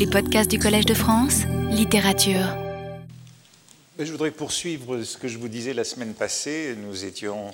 [0.00, 2.56] Les podcasts du Collège de France, littérature.
[3.98, 6.74] Je voudrais poursuivre ce que je vous disais la semaine passée.
[6.74, 7.52] Nous étions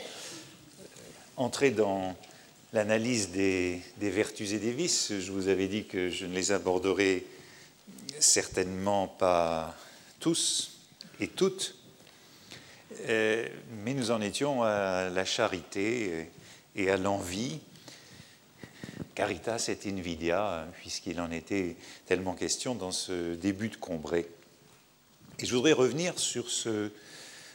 [1.37, 2.15] entrés dans
[2.73, 5.13] l'analyse des, des, vertus et des vices.
[5.19, 7.27] Je vous avais dit que je ne les aborderai
[8.21, 9.77] certainement pas
[10.21, 10.79] tous
[11.19, 11.75] et toutes,
[13.09, 13.45] euh,
[13.83, 16.29] mais nous en étions à la charité
[16.77, 17.59] et à l'envie.
[19.17, 21.75] Caritas et invidia, puisqu'il en était
[22.05, 24.27] tellement question dans ce début de Combray.
[25.39, 26.91] Et je voudrais revenir sur ce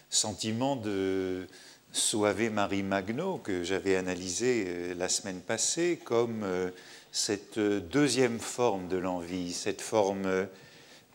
[0.10, 1.48] sentiment de
[1.94, 6.72] Suave Marie Magno que j'avais analysé euh, la semaine passée comme euh,
[7.12, 10.48] cette deuxième forme de l'envie, cette forme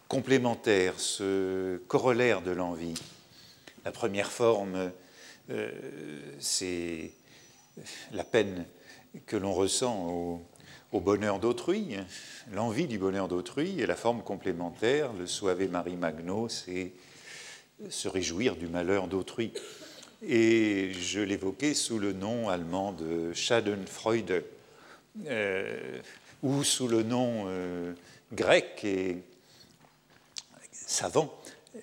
[0.06, 2.94] complémentaire, ce corollaire de l'envie.
[3.84, 4.92] La première forme,
[5.50, 5.70] euh,
[6.38, 7.10] c'est
[8.12, 8.64] la peine
[9.26, 10.40] que l'on ressent
[10.92, 11.96] au, bonheur d'autrui,
[12.52, 16.92] l'envie du bonheur d'autrui, et la forme complémentaire, le suave Marie Magno, c'est
[17.90, 19.52] se réjouir du malheur d'autrui.
[20.26, 24.44] Et je l'évoquais sous le nom allemand de Schadenfreude,
[25.26, 25.98] euh,
[26.42, 27.92] ou sous le nom euh,
[28.32, 29.18] grec et
[30.72, 31.34] savant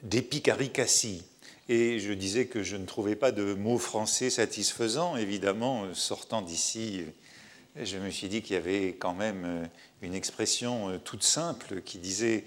[0.02, 1.24] d'épicaricassie.
[1.70, 5.16] Et je disais que je ne trouvais pas de mot français satisfaisant.
[5.16, 7.04] Évidemment, sortant d'ici,
[7.76, 9.66] je me suis dit qu'il y avait quand même euh,
[10.02, 12.46] une expression euh, toute simple qui disait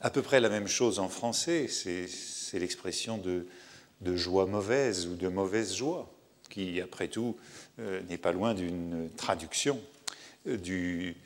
[0.00, 1.68] à peu près la même chose en français.
[1.68, 3.46] C'est l'expression de,
[4.16, 6.10] joie mauvaise ou de mauvaise joie,
[6.48, 7.36] qui, après tout,
[7.80, 9.80] euh, n'est pas loin d'une traduction
[10.46, 11.16] du,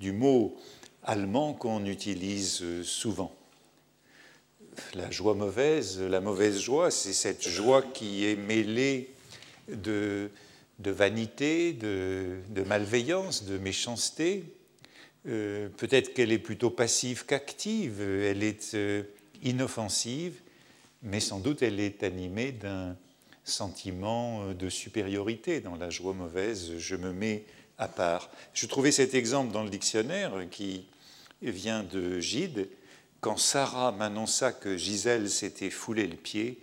[0.00, 0.56] du mot
[1.02, 3.34] allemand qu'on utilise souvent
[4.94, 9.08] la joie mauvaise, la mauvaise joie, c'est cette joie qui est mêlée
[9.68, 10.30] de,
[10.84, 14.44] vanité, de, malveillance, de méchanceté.
[15.26, 19.02] Euh, peut-être qu'elle est plutôt passive qu'active, elle est euh,
[19.42, 20.40] inoffensive,
[21.02, 22.96] mais sans doute elle est animée d'un
[23.44, 25.60] sentiment euh, de supériorité.
[25.60, 27.44] Dans la joie mauvaise, je me mets
[27.78, 28.30] à part.
[28.54, 30.86] Je trouvais cet exemple dans le dictionnaire qui
[31.42, 32.68] vient de Gide
[33.20, 36.60] quand Sarah m'annonça que Gisèle s'était foulé le pied,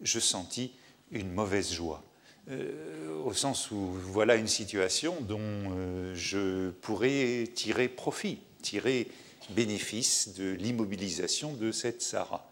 [0.00, 0.72] je sentis
[1.10, 2.02] une mauvaise joie.
[2.48, 9.08] Euh, au sens où voilà une situation dont euh, je pourrais tirer profit, tirer
[9.50, 12.48] bénéfice de l'immobilisation de cette Sarah.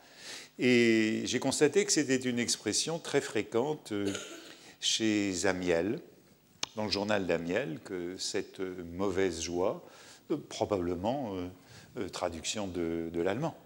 [0.59, 4.13] Et j'ai constaté que c'était une expression très fréquente euh,
[4.81, 6.01] chez Amiel,
[6.75, 9.85] dans le journal d'Amiel, que cette mauvaise joie,
[10.49, 11.37] probablement
[12.11, 13.57] traduction de, l'allemand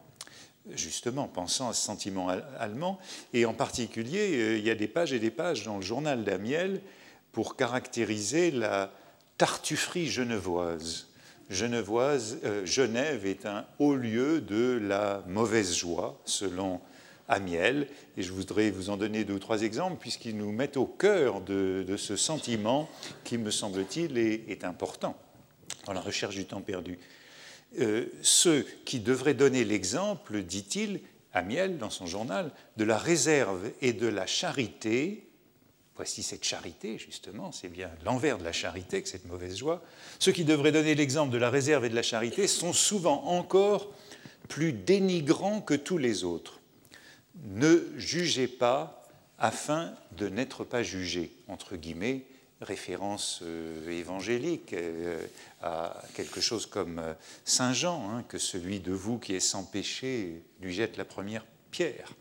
[0.75, 2.99] justement, pensant à ce sentiment allemand.
[3.33, 6.25] Et en particulier, euh, il y a des pages et des pages dans le journal
[6.25, 6.81] d'Amiel
[7.33, 8.93] pour caractériser la
[9.37, 11.07] tartufferie genevoise.
[11.51, 16.81] Genevoise euh, Genève est un haut lieu de la mauvaise joie, selon
[17.29, 17.89] Amiel.
[18.17, 21.41] Et je voudrais vous en donner deux ou trois exemples, puisqu'ils nous mettent au cœur
[21.41, 22.89] de, ce sentiment
[23.25, 25.17] qui, me semble-t-il, est important
[25.87, 26.99] dans la recherche du temps perdu.
[27.81, 31.01] Euh, ceux qui devraient donner l'exemple, dit-il,
[31.33, 35.29] à Miel dans son journal, de la réserve et de la charité.
[35.95, 39.83] Voici cette charité, justement, c'est bien l'envers de la charité que cette mauvaise joie.
[40.19, 43.93] Ceux qui devraient donner l'exemple de la réserve et de la charité sont souvent encore
[44.49, 46.61] plus dénigrants que tous les autres.
[47.45, 49.03] Ne jugez pas
[49.39, 52.25] afin de n'être pas jugé, entre guillemets,
[52.61, 55.21] référence euh, évangélique euh,
[55.61, 57.15] à quelque chose comme euh,
[57.45, 61.45] Saint Jean, hein, que celui de vous qui est sans péché lui jette la première
[61.71, 62.13] pierre.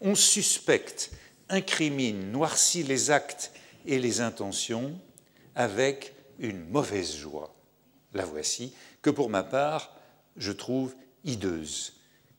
[0.00, 1.10] On suspecte,
[1.48, 3.52] incrimine, noircit les actes
[3.86, 4.98] et les intentions
[5.54, 7.54] avec une mauvaise joie.
[8.12, 9.94] La voici, que pour ma part,
[10.36, 10.94] je trouve
[11.24, 11.94] hideuse.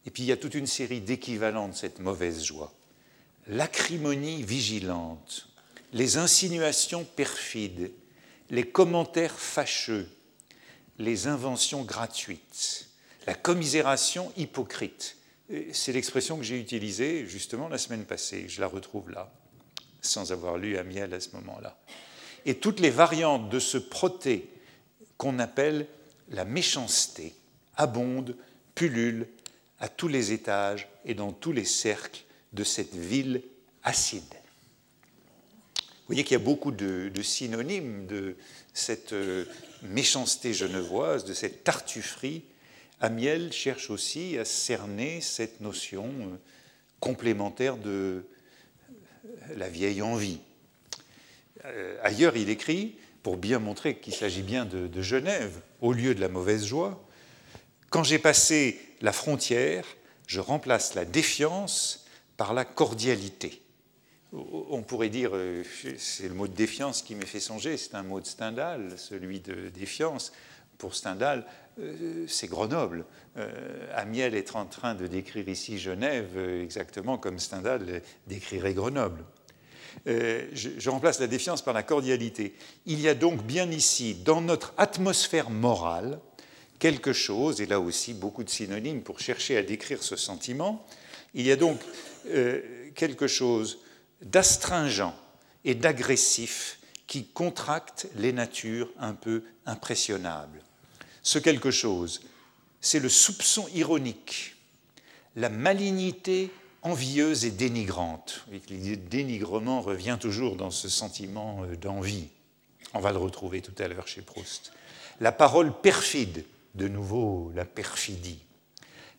[0.05, 2.73] Et puis il y a toute une série d'équivalents de cette mauvaise joie.
[3.47, 5.47] L'acrimonie vigilante,
[5.93, 7.91] les insinuations perfides,
[8.49, 10.09] les commentaires fâcheux,
[10.97, 12.87] les inventions gratuites,
[13.27, 15.17] la commisération hypocrite.
[15.71, 18.47] C'est l'expression que j'ai utilisée justement la semaine passée.
[18.47, 19.31] Je la retrouve là,
[20.01, 21.77] sans avoir lu Amiel à ce moment-là.
[22.45, 24.49] Et toutes les variantes de ce proté
[25.17, 25.87] qu'on appelle
[26.29, 27.33] la méchanceté
[27.77, 28.35] abondent,
[28.73, 29.27] pullulent
[29.79, 33.41] à tous les étages et dans tous les cercles de cette ville
[33.83, 34.23] acide.
[36.05, 38.35] Vous voyez qu'il y a beaucoup de, synonymes de
[38.75, 39.45] cette euh,
[39.81, 42.43] méchanceté genevoise, de cette tartufferie.
[43.01, 46.37] Amiel cherche aussi à cerner cette notion euh,
[46.99, 50.41] complémentaire de euh, la vieille envie.
[52.03, 56.21] Ailleurs, il écrit, pour bien montrer qu'il s'agit bien de, de Genève, au lieu de
[56.21, 57.03] la mauvaise joie,
[57.89, 59.87] Quand j'ai passé la frontière,
[60.27, 62.05] je remplace la défiance
[62.37, 63.64] par la cordialité.
[64.69, 65.63] On pourrait dire, euh,
[65.97, 69.39] c'est le mot de défiance qui m'est fait songer, c'est un mot de Stendhal, celui
[69.39, 70.33] de défiance.
[70.77, 71.45] Pour Stendhal,
[71.79, 73.05] euh, c'est Grenoble.
[73.37, 73.49] Euh,
[73.93, 79.23] Amiel est en train de décrire ici Genève exactement comme Stendhal décrirait Grenoble.
[80.05, 82.55] je, remplace la défiance par la cordialité.
[82.85, 86.19] Il y a donc bien ici, dans notre atmosphère morale,
[86.77, 90.85] quelque chose, et là aussi beaucoup de synonymes pour chercher à décrire ce sentiment,
[91.33, 91.79] il y a donc
[92.95, 93.79] quelque chose
[94.21, 95.13] d'astringent
[95.63, 100.61] et d'agressif qui contracte les natures un peu impressionnables.
[101.21, 102.21] Ce quelque chose,
[102.81, 104.55] c'est le soupçon ironique,
[105.35, 106.51] la malignité
[106.81, 108.45] envieuse et dénigrante.
[108.69, 112.27] L'idée de dénigrement revient toujours dans ce sentiment euh, d'envie.
[112.93, 114.71] On va le retrouver tout à l'heure chez Proust.
[115.19, 116.45] La parole perfide,
[116.75, 118.39] de nouveau la perfidie,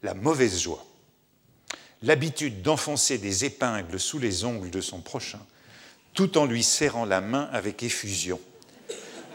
[0.03, 0.85] la mauvaise joie
[2.07, 5.45] l'habitude d'enfoncer des épingles sous les ongles de son prochain,
[6.15, 8.41] tout en lui serrant la main avec effusion.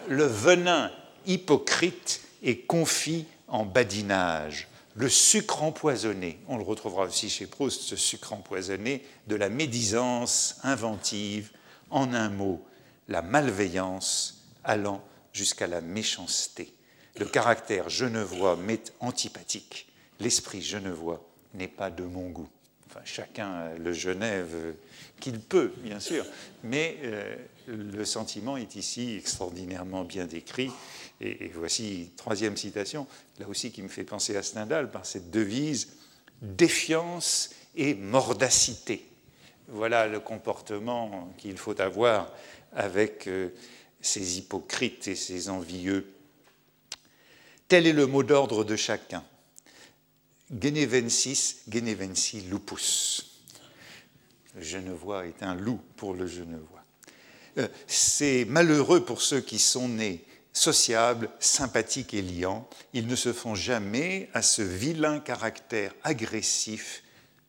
[0.07, 0.89] Le venin
[1.27, 7.97] hypocrite et confit en badinage, le sucre empoisonné, on le retrouvera aussi chez Proust, ce
[7.97, 11.51] sucre empoisonné, de la médisance inventive,
[11.89, 12.65] en un mot,
[13.09, 15.03] la malveillance allant
[15.33, 16.73] jusqu'à la méchanceté.
[17.17, 19.87] Le caractère genevois m'est antipathique,
[20.21, 21.21] l'esprit genevois
[21.53, 22.49] n'est pas de mon goût.
[23.05, 24.73] Chacun le Genève
[25.19, 26.25] qu'il peut, bien sûr,
[26.63, 27.35] mais euh,
[27.67, 30.71] le sentiment est ici extraordinairement bien décrit.
[31.21, 33.07] Et, voici, troisième citation,
[33.39, 35.89] là aussi qui me fait penser à Stendhal, par cette devise
[36.41, 39.05] défiance et mordacité.
[39.67, 42.33] Voilà le comportement qu'il faut avoir
[42.75, 43.49] avec euh,
[44.01, 46.11] ces hypocrites et ces envieux.
[47.67, 49.23] Tel est le mot d'ordre de chacun.
[50.59, 53.41] Genevensis, Genevensi lupus.
[54.55, 56.83] Le genevois est un loup pour le genevois.
[57.57, 62.67] Euh, c'est malheureux pour ceux qui sont nés sociables, sympathiques et liants.
[62.93, 67.03] Ils ne se font jamais à ce vilain caractère agressif,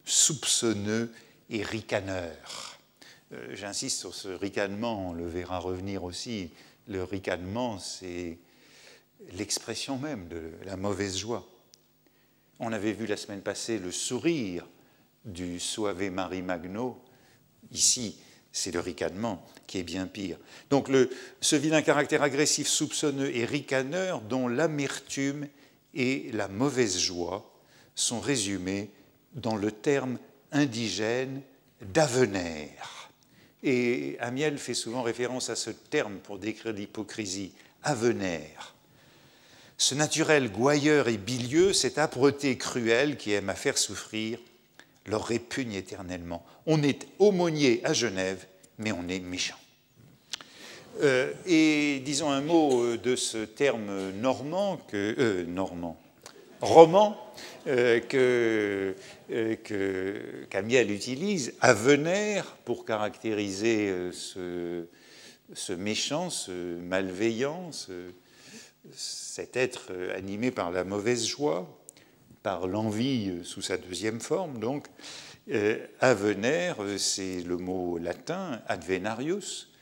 [0.05, 1.13] soupçonneux
[1.51, 2.79] et ricaneur.
[3.33, 6.51] Euh, j'insiste sur ce ricanement, on le verra revenir aussi.
[6.87, 8.39] Le ricanement, c'est
[9.33, 11.52] l'expression même de la mauvaise joie.
[12.65, 14.65] On avait vu la semaine passée le sourire
[15.25, 16.97] du Suave Marie Magno.
[17.73, 18.21] Ici,
[18.53, 20.37] c'est le ricanement qui est bien pire.
[20.71, 21.11] Donc le,
[21.41, 25.49] ce vilain caractère agressif, soupçonneux et ricaneur dont l'amertume
[25.93, 27.53] et la mauvaise joie
[27.97, 28.91] sont résumés
[29.35, 30.21] dans le terme
[30.53, 31.43] indigène
[31.81, 32.71] d'avener.
[33.65, 38.55] Et Amiel fait souvent référence à ce terme pour décrire l'hypocrisie, avener
[39.77, 44.39] ce naturel gouailleur et bilieux, cette âpreté cruelle qui aime à faire souffrir,
[45.07, 46.45] leur répugne éternellement.
[46.67, 48.47] On est aumônier à Genève,
[48.79, 49.57] mais on est méchant.
[51.01, 55.99] Euh, et disons un mot euh, de ce terme normand, que, euh, normand,
[56.61, 57.19] roman,
[57.65, 58.95] que,
[59.29, 64.87] que Camiel utilise, avener, pour caractériser ce,
[65.55, 67.93] ce méchant, ce malveillant, ce,
[68.91, 71.69] cet être euh, animé par la mauvaise joie,
[72.43, 74.87] par l'envie euh, sous sa deuxième forme, donc,
[75.51, 79.73] euh, avener, c'est le mot latin, advenarius,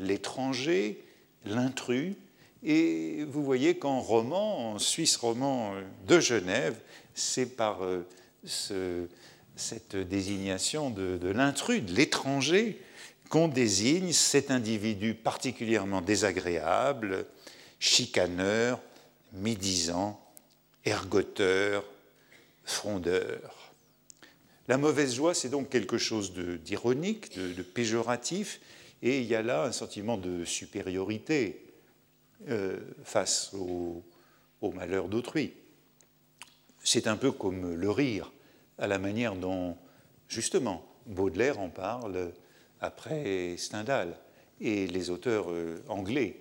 [0.00, 1.04] l'étranger,
[1.44, 2.14] l'intrus,
[2.62, 5.74] et vous voyez qu'en roman, en Suisse roman
[6.06, 6.76] de Genève,
[7.14, 7.80] c'est par
[8.44, 12.80] cette désignation de l'intrus, de l'étranger,
[13.28, 17.26] qu'on désigne cet individu particulièrement désagréable,
[17.78, 18.80] chicaneur,
[19.32, 20.20] médisant,
[20.84, 21.84] ergoteur,
[22.64, 23.72] frondeur.
[24.68, 28.60] La mauvaise joie, c'est donc quelque chose d'ironique, de, péjoratif,
[29.02, 31.64] et il y a là un sentiment de supériorité
[32.48, 34.04] euh, face au,
[34.60, 35.54] au malheur d'autrui.
[36.82, 38.32] C'est un peu comme le rire,
[38.78, 39.76] à la manière dont,
[40.28, 42.32] justement, Baudelaire en parle
[42.80, 44.16] après Stendhal,
[44.60, 46.40] et les auteurs euh, anglais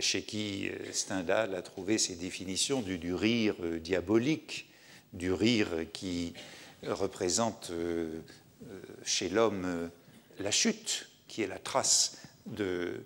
[0.00, 4.68] chez qui euh, Stendhal a trouvé ses définitions du, rire euh, diabolique,
[5.12, 6.34] du rire qui
[6.86, 7.72] représente
[9.02, 9.90] chez l'homme
[10.38, 13.02] la chute, qui est la trace de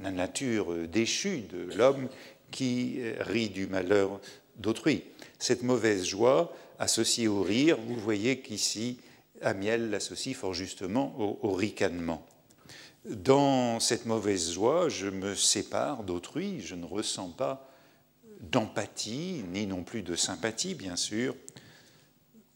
[0.00, 2.08] la nature déchue de l'homme
[2.50, 4.20] qui rit du malheur
[4.56, 5.02] d'autrui.
[5.38, 8.98] Cette mauvaise joie associée au rire, vous voyez qu'ici,
[9.42, 12.26] Amiel l'associe fort justement au ricanement.
[13.04, 17.70] Dans cette mauvaise joie, je me sépare d'autrui, je ne ressens pas
[18.40, 21.36] d'empathie, ni non plus de sympathie, bien sûr.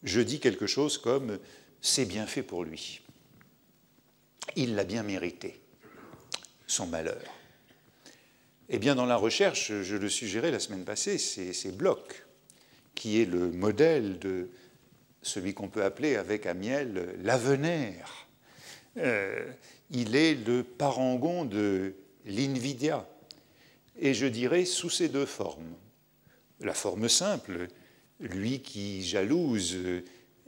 [0.01, 1.37] Je dis quelque chose comme
[1.81, 3.01] c'est bien fait pour lui.
[4.55, 5.61] Il l'a bien mérité,
[6.65, 7.21] son malheur.
[8.69, 12.25] Eh bien, dans la recherche, je le suggérais la semaine passée, c'est Bloch
[12.95, 14.49] qui est le modèle de
[15.21, 18.27] celui qu'on peut appeler avec Amiel l'avenaire.
[18.97, 19.49] Euh,
[19.91, 23.07] il est le parangon de l'invidia,
[23.99, 25.73] et je dirais sous ces deux formes.
[26.61, 27.67] La forme simple,
[28.19, 29.77] lui qui jalouse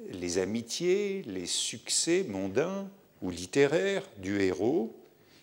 [0.10, 2.90] les amitiés, les succès mondains
[3.22, 4.96] ou littéraires du héros,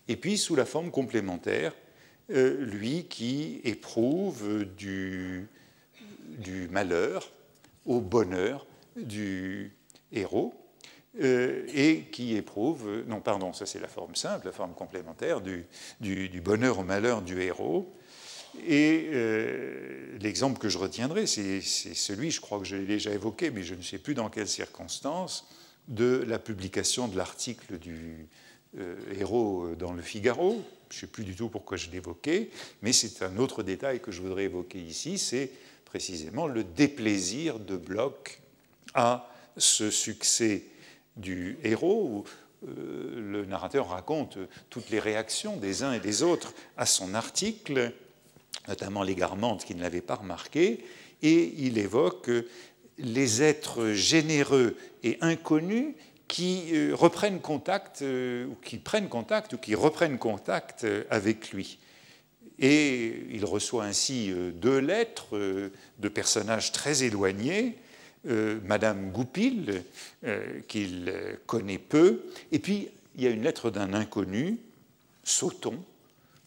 [0.09, 1.75] et puis sous la forme complémentaire,
[2.31, 5.49] euh, lui qui éprouve du,
[6.38, 7.31] du malheur
[7.87, 9.73] au bonheur du
[10.12, 10.55] héros,
[11.20, 15.66] euh, et qui éprouve, non pardon, ça c'est la forme simple, la forme complémentaire du,
[16.44, 17.92] bonheur au malheur du héros.
[18.66, 23.50] Et euh, l'exemple que je retiendrai, c'est celui, je crois que je l'ai déjà évoqué,
[23.50, 25.48] mais je ne sais plus dans quelles circonstances,
[25.88, 28.28] de la publication de l'article du
[28.78, 30.62] euh, héros dans le Figaro.
[30.90, 32.50] Je ne sais plus du tout pourquoi je l'évoquais,
[32.82, 35.50] mais c'est un autre détail que je voudrais évoquer ici, c'est
[35.84, 38.40] précisément le déplaisir de Bloch
[38.94, 40.62] à ce succès
[41.18, 42.25] du héros, où
[42.66, 44.38] euh, le narrateur raconte
[44.70, 47.92] toutes les réactions des uns et des autres à son article,
[48.66, 50.84] notamment l'égarement qui ne l'avait pas remarqué,
[51.22, 52.30] et il évoque
[52.98, 55.94] les êtres généreux et inconnus
[56.26, 61.78] qui euh, reprennent contact, euh, ou qui prennent contact, ou qui reprennent contact avec lui.
[62.58, 65.38] Et il reçoit ainsi deux lettres
[66.00, 67.78] de personnages très éloignés,
[68.28, 69.82] euh, Madame Goupil,
[70.25, 71.12] euh, qu'il
[71.47, 74.58] connaît peu, et puis il y a une lettre d'un inconnu,
[75.25, 75.82] Sauton,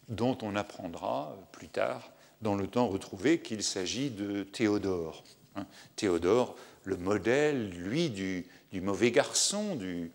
[0.08, 2.10] dont on apprendra plus tard,
[2.40, 5.22] dans le temps retrouvé, qu'il s'agit de Théodore.
[5.56, 5.66] Hein.
[5.96, 10.10] Théodore, le modèle, lui, du, mauvais garçon, du,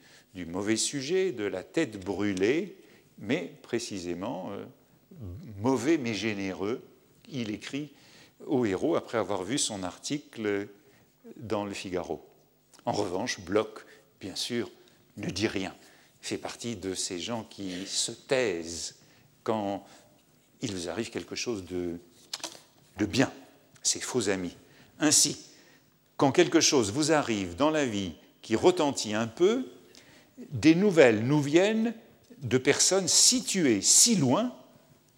[0.46, 2.76] mauvais sujet, de la tête brûlée,
[3.20, 4.66] mais précisément euh,
[5.62, 6.82] mauvais mais généreux.
[7.30, 7.92] Il écrit
[8.46, 10.68] au héros après avoir vu son article
[11.36, 12.26] dans le Figaro.
[12.86, 13.86] En revanche, Bloch,
[14.20, 14.72] bien sûr,
[15.18, 15.76] ne dit rien,
[16.22, 18.96] fait partie de ces gens qui se taisent
[19.44, 19.86] quand
[20.62, 22.00] il vous arrive quelque chose de,
[22.98, 23.32] de bien,
[23.84, 24.56] ces faux amis.
[25.00, 25.46] Ainsi,
[26.18, 29.68] quand quelque chose vous arrive dans la vie qui retentit un peu,
[30.52, 31.94] des nouvelles nous viennent
[32.42, 34.56] de personnes situées si loin,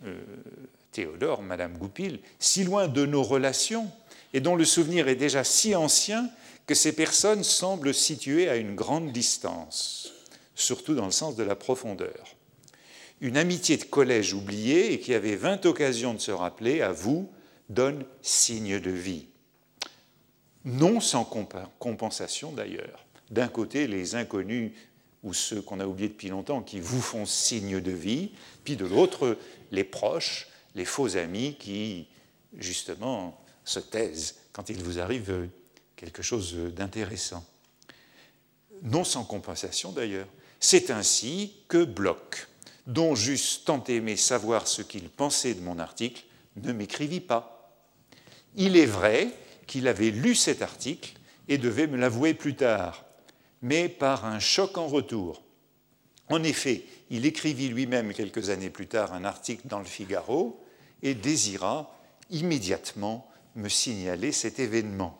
[0.05, 0.21] euh,
[0.91, 3.91] Théodore, Madame Goupil, si loin de nos relations,
[4.33, 6.29] et dont le souvenir est déjà si ancien
[6.65, 10.13] que ces personnes semblent situées à une grande distance,
[10.55, 12.35] surtout dans le sens de la profondeur.
[13.21, 17.29] Une amitié de collège oubliée et qui avait vingt occasions de se rappeler, à vous,
[17.69, 19.25] donne signe de vie.
[20.65, 21.25] Non sans
[21.79, 23.05] compensation d'ailleurs.
[23.31, 24.71] D'un côté, les inconnus
[25.23, 28.31] ou ceux qu'on a oubliés depuis longtemps qui vous font signe de vie,
[28.63, 29.37] puis de l'autre,
[29.71, 32.07] les proches, les faux amis qui,
[32.57, 33.39] justement,
[33.69, 35.47] se taisent quand il vous arrive
[35.95, 37.45] quelque chose d'intéressant.
[38.83, 40.27] Non sans compensation d'ailleurs.
[40.59, 42.47] C'est ainsi que Bloch,
[42.87, 46.23] dont j'eusse tant aimé savoir ce qu'il pensait de mon article,
[46.57, 47.77] ne m'écrivit pas.
[48.55, 49.29] Il est vrai
[49.67, 51.13] qu'il avait lu cet article
[51.47, 53.05] et devait me l'avouer plus tard,
[53.61, 55.43] mais par un choc en retour.
[56.29, 60.63] En effet, il écrivit lui-même quelques années plus tard un article dans le Figaro
[61.01, 61.95] et désira
[62.29, 65.19] immédiatement me signaler cet événement.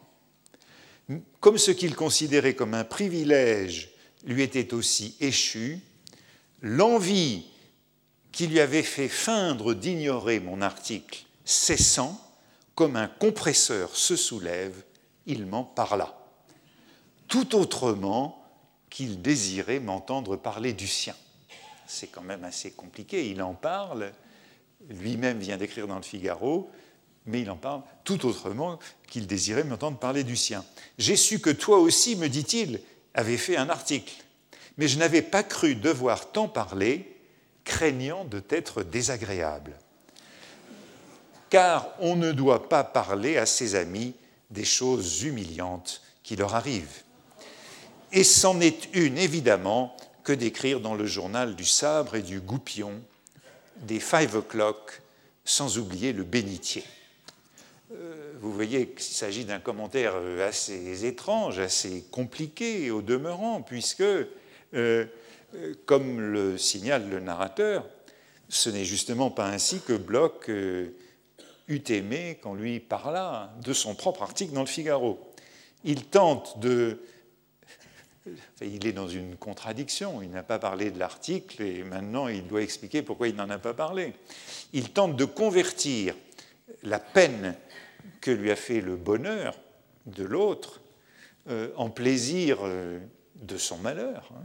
[1.39, 3.91] Comme ce qu'il considérait comme un privilège
[4.25, 5.79] lui était aussi échu,
[6.61, 7.45] l'envie
[8.31, 12.19] qui lui avait fait feindre d'ignorer mon article cessant,
[12.75, 14.83] comme un compresseur se soulève,
[15.25, 16.15] il m'en parla.
[17.27, 18.45] Tout autrement
[18.89, 21.15] qu'il désirait m'entendre parler du sien.
[21.87, 24.11] C'est quand même assez compliqué, il en parle,
[24.89, 26.69] lui-même vient d'écrire dans le Figaro,
[27.29, 30.65] mais il en parle tout autrement qu'il désirait m'entendre parler du sien.
[30.97, 32.81] J'ai su que toi aussi, me dit-il,
[33.13, 34.13] avais fait un article,
[34.77, 37.15] mais je n'avais pas cru devoir t'en parler,
[37.63, 39.77] craignant de t'être désagréable.
[41.49, 44.13] Car on ne doit pas parler à ses amis
[44.49, 47.03] des choses humiliantes qui leur arrivent.
[48.11, 53.01] Et c'en est une, évidemment, que d'écrire dans le journal du sabre et du goupillon,
[53.77, 55.01] des five o'clock,
[55.45, 56.83] sans oublier le bénitier.
[57.91, 64.03] Euh, vous voyez qu'il s'agit d'un commentaire euh, assez étrange, assez compliqué au demeurant, puisque,
[64.73, 65.05] euh,
[65.85, 67.89] comme le signale le narrateur,
[68.47, 74.21] ce n'est justement pas ainsi que Bloch eût aimé qu'on lui parlât de son propre
[74.21, 75.19] article dans le Figaro.
[75.83, 77.01] Il tente de...
[78.61, 80.21] il est dans une contradiction.
[80.21, 83.59] Il n'a pas parlé de l'article et maintenant il doit expliquer pourquoi il n'en a
[83.59, 84.13] pas parlé.
[84.73, 86.15] Il tente de convertir
[86.83, 87.55] la peine
[88.21, 89.55] que lui a fait le bonheur
[90.05, 90.81] de l'autre
[91.49, 92.99] euh, en plaisir euh,
[93.35, 94.31] de son malheur.
[94.35, 94.43] Hein.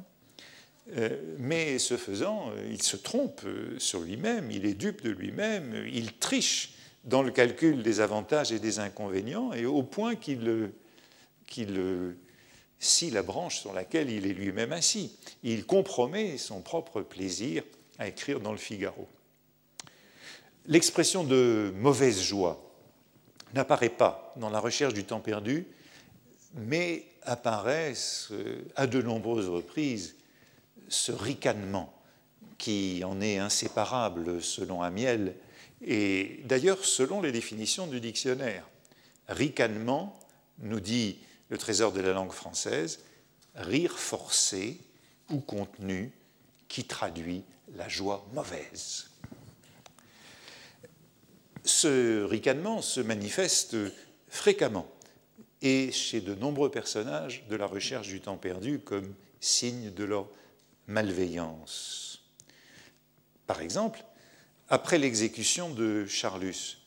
[0.96, 3.42] Euh, mais ce faisant, il se trompe
[3.78, 8.58] sur lui-même, il est dupe de lui-même, il triche dans le calcul des avantages et
[8.58, 10.72] des inconvénients, et au point qu'il
[12.78, 15.16] scie la branche sur laquelle il est lui-même assis.
[15.42, 17.62] Il compromet son propre plaisir
[17.98, 19.08] à écrire dans le Figaro.
[20.66, 22.60] L'expression de mauvaise joie
[23.52, 25.66] n'apparaît pas dans la recherche du temps perdu,
[26.54, 27.94] mais apparaît
[28.76, 30.16] à de nombreuses reprises
[30.88, 31.92] ce ricanement
[32.58, 35.34] qui en est inséparable selon Amiel
[35.82, 38.66] et d'ailleurs selon les définitions du dictionnaire.
[39.28, 40.18] Ricanement,
[40.60, 41.18] nous dit
[41.50, 43.00] le trésor de la langue française,
[43.54, 44.80] rire forcé
[45.30, 46.12] ou contenu
[46.68, 47.42] qui traduit
[47.76, 49.10] la joie mauvaise.
[51.64, 53.76] Ce ricanement se manifeste
[54.28, 54.86] fréquemment
[55.62, 60.28] et chez de nombreux personnages de la recherche du temps perdu comme signe de leur
[60.86, 62.22] malveillance.
[63.46, 64.04] Par exemple,
[64.68, 66.78] après l'exécution de Charlus,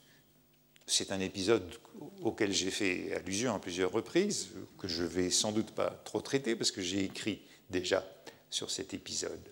[0.85, 1.75] c'est un épisode
[2.21, 6.21] auquel j'ai fait allusion à plusieurs reprises, que je ne vais sans doute pas trop
[6.21, 7.41] traiter parce que j'ai écrit
[7.71, 8.05] déjà
[8.51, 9.51] sur cet épisode.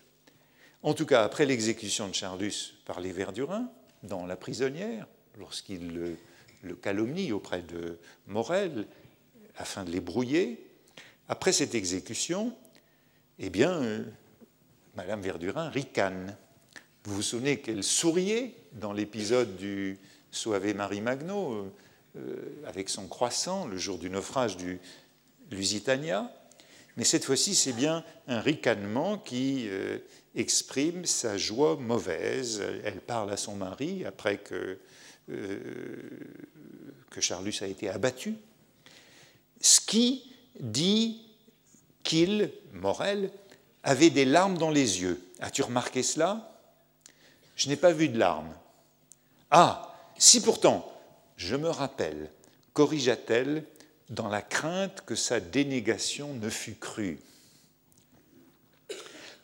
[0.82, 3.70] En tout cas, après l'exécution de Charlus par les Verdurins,
[4.02, 5.06] dans La prisonnière,
[5.38, 6.16] lorsqu'il
[6.62, 8.86] le, calomnie auprès de Morel
[9.56, 10.66] afin de les brouiller,
[11.28, 12.52] après cette exécution,
[13.38, 14.04] eh bien, euh,
[14.96, 16.36] Madame Verdurin ricane.
[17.04, 19.98] Vous vous souvenez qu'elle souriait dans l'épisode du
[20.30, 21.72] Suave Marie Magno euh,
[22.16, 24.80] euh, avec son croissant le jour du naufrage du
[25.50, 26.32] Lusitania.
[26.96, 29.68] Mais cette fois-ci, c'est bien un ricanement qui
[30.34, 32.62] exprime sa joie mauvaise.
[32.84, 34.78] Elle parle à son mari après que,
[35.26, 38.36] que Charlus a été abattu
[39.60, 40.22] ce qui
[40.60, 41.22] dit
[42.02, 43.30] qu'il, Morel,
[43.82, 45.20] avait des larmes dans les yeux.
[45.40, 46.60] As-tu remarqué cela?
[47.56, 48.54] Je n'ai pas vu de larmes.
[49.50, 50.92] Ah, si pourtant,
[51.36, 52.30] je me rappelle,
[52.72, 53.64] corrigea-t-elle,
[54.08, 57.18] dans la crainte que sa dénégation ne fût crue.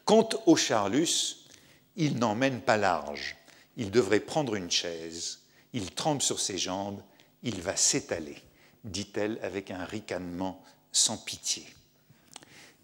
[0.04, 1.46] Quant au Charlus,
[1.96, 3.36] il n'emmène pas large.
[3.76, 5.40] Il devrait prendre une chaise.
[5.72, 7.00] Il trempe sur ses jambes.
[7.42, 8.36] Il va s'étaler
[8.84, 11.64] dit-elle avec un ricanement sans pitié.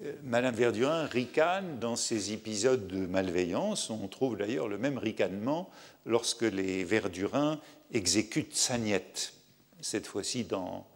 [0.04, 3.90] Euh, Madame Verdurin ricane dans ces épisodes de malveillance.
[3.90, 5.70] On trouve d'ailleurs le même ricanement
[6.06, 7.60] lorsque les Verdurins
[7.92, 9.34] exécutent Sagnette,
[9.80, 10.86] cette fois-ci dans,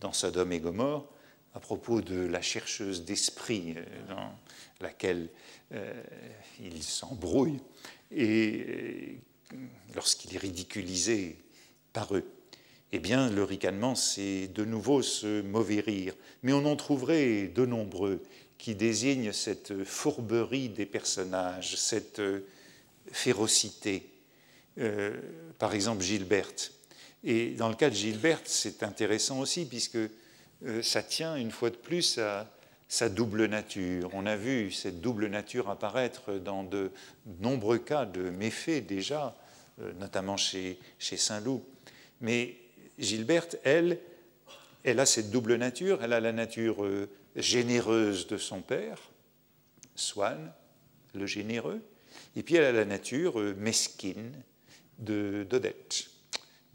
[0.00, 1.06] dans Sodome et Gomorre,
[1.54, 4.32] à propos de la chercheuse d'esprit euh, dans
[4.80, 5.28] laquelle
[5.72, 6.02] euh,
[6.60, 7.60] il s'embrouille
[8.10, 9.18] et
[9.94, 11.38] lorsqu'il est ridiculisé
[11.92, 12.24] par eux
[12.92, 16.14] eh bien, le ricanement, c'est de nouveau ce mauvais rire.
[16.42, 18.22] Mais on en trouverait de nombreux
[18.58, 22.22] qui désignent cette fourberie des personnages, cette
[23.10, 24.08] férocité.
[24.78, 25.14] Euh,
[25.58, 26.72] par exemple, Gilberte.
[27.24, 31.70] Et dans le cas de Gilberte, c'est intéressant aussi, puisque euh, ça tient une fois
[31.70, 32.50] de plus à
[32.88, 34.10] sa double nature.
[34.12, 36.90] On a vu cette double nature apparaître dans de
[37.40, 39.36] nombreux cas de méfaits déjà,
[39.80, 41.64] euh, notamment chez, Saint-Loup.
[42.20, 42.56] Mais
[42.98, 43.98] Gilberte, elle,
[44.84, 46.02] elle a cette double nature.
[46.02, 48.98] Elle a la nature euh, généreuse de son père,
[49.94, 50.52] Swann,
[51.14, 51.82] le généreux,
[52.34, 54.32] et puis elle a la nature euh, mesquine
[54.98, 56.08] d'Odette,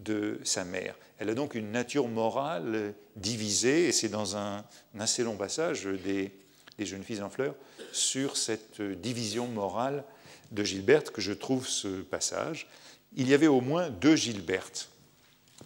[0.04, 0.96] de sa mère.
[1.20, 4.66] Elle a donc une nature morale divisée, et c'est dans un,
[5.00, 6.32] assez long passage des,
[6.78, 7.56] des, Jeunes filles en fleurs
[7.92, 10.04] sur cette division morale
[10.52, 12.68] de Gilberte que je trouve ce passage.
[13.16, 14.92] Il y avait au moins deux Gilbertes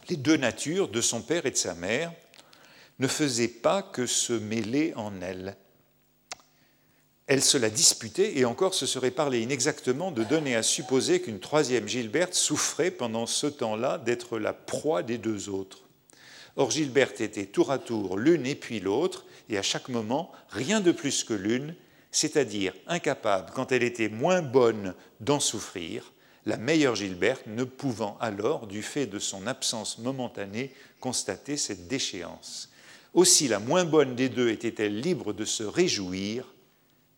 [0.10, 2.14] les deux natures, de son père et de sa mère,
[3.00, 5.58] ne faisaient pas que se mêler en elle.
[7.28, 11.40] Elle se la disputait et encore ce serait parler inexactement de donner à supposer qu'une
[11.40, 15.86] troisième Gilberte souffrait pendant ce temps-là d'être la proie des deux autres.
[16.56, 20.82] Or Gilberte était tour à tour l'une et puis l'autre, et à chaque moment rien
[20.82, 21.76] de plus que l'une,
[22.12, 26.14] c'est-à-dire incapable, quand elle était moins bonne, d'en souffrir,
[26.46, 32.70] la meilleure Gilberte ne pouvant alors, du fait de son absence momentanée, constater cette déchéance.
[33.14, 36.55] Aussi la moins bonne des deux était-elle libre de se réjouir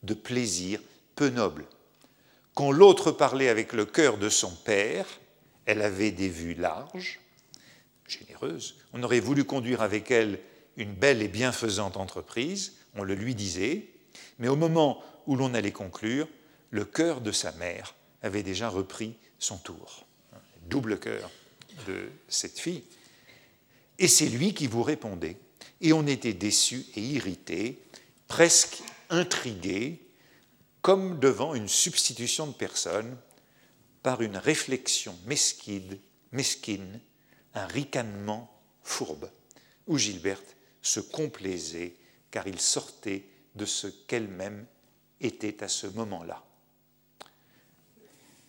[0.03, 0.81] de plaisirs
[1.15, 1.65] peu nobles.
[2.53, 5.05] Quand l'autre parlait avec le cœur de son père,
[5.65, 7.19] elle avait des vues larges,
[8.07, 10.39] généreuse, on aurait voulu conduire avec elle
[10.77, 13.87] une belle et bienfaisante entreprise, on le lui disait,
[14.39, 16.27] mais au moment où l'on allait conclure,
[16.69, 20.05] le cœur de sa mère avait déjà repris son tour.
[20.69, 21.29] Double cœur
[21.85, 22.83] de cette fille.
[23.99, 25.37] Et c'est lui qui vous répondait.
[25.81, 27.79] Et on était déçu et irrité,
[28.27, 30.01] presque intrigué,
[30.81, 33.17] comme devant une substitution de personne,
[34.03, 35.97] par une réflexion mesquine,
[36.31, 36.99] mesquine
[37.53, 38.51] un ricanement
[38.83, 39.29] fourbe,
[39.87, 41.95] où Gilberte se complaisait
[42.31, 44.65] car il sortait de ce qu'elle-même
[45.19, 46.43] était à ce moment-là.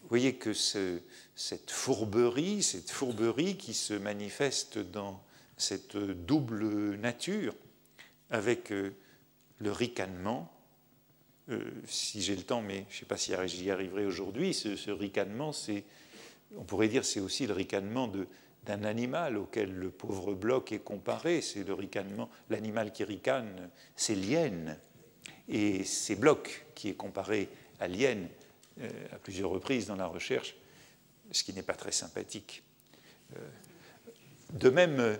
[0.02, 5.22] Vous voyez que cette fourberie, cette fourberie qui se manifeste dans
[5.56, 7.54] cette double nature,
[8.30, 8.94] avec euh,
[9.58, 10.52] le ricanement,
[11.50, 14.90] euh, si j'ai le temps, mais je ne sais pas si j'y arriverai aujourd'hui, ce,
[14.90, 15.52] ricanement,
[16.56, 18.10] on pourrait dire, c'est aussi le ricanement
[18.64, 21.40] d'un animal auquel le pauvre bloc est comparé.
[21.40, 24.78] C'est le ricanement, l'animal qui ricane, c'est l'hyène.
[25.48, 27.48] Et c'est Bloch qui est comparé
[27.80, 28.28] à l'hyène
[28.82, 30.54] euh, à plusieurs reprises dans la recherche,
[31.32, 32.62] ce qui n'est pas très sympathique.
[33.34, 33.40] Euh,
[34.52, 35.18] de même,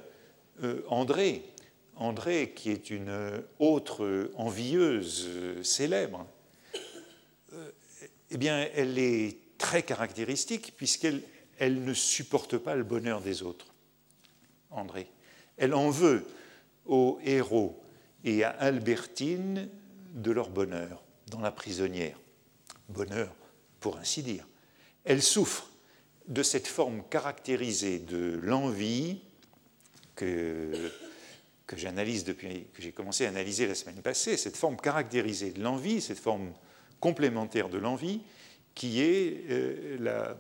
[0.89, 1.43] André,
[1.99, 5.29] André, qui est une autre envieuse
[5.63, 6.27] célèbre,
[8.31, 11.23] eh bien, elle est très caractéristique puisqu'elle
[11.59, 13.67] elle ne supporte pas le bonheur des autres.
[14.71, 15.11] André.
[15.57, 16.25] Elle en veut
[16.87, 17.83] aux héros
[18.25, 19.69] et à Albertine
[20.15, 22.19] de leur bonheur dans la prisonnière.
[22.89, 23.35] Bonheur,
[23.81, 24.47] pour ainsi dire.
[25.05, 25.69] Elle souffre
[26.29, 29.21] de cette forme caractérisée de l'envie
[30.15, 30.91] que,
[31.69, 35.63] que j'analyse depuis que j'ai commencé à analyser la semaine passée, cette forme caractérisée de
[35.63, 36.53] l'envie, cette forme
[36.99, 38.23] complémentaire de l'envie,
[38.75, 40.37] qui est euh, la,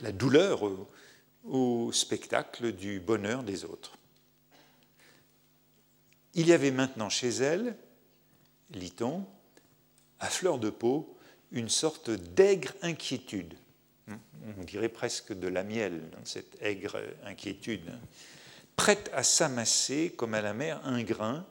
[0.00, 0.62] la, douleur
[1.44, 3.96] au spectacle du bonheur des autres.
[6.34, 7.76] Il y avait maintenant chez elle
[8.74, 9.24] lit-on,
[10.18, 11.16] à fleur de peau,
[11.52, 13.54] une sorte d'aigre inquiétude.
[14.58, 17.92] On dirait presque de la miel dans cette aigre inquiétude.
[18.76, 21.46] Prête à s'amasser comme à la mer un grain,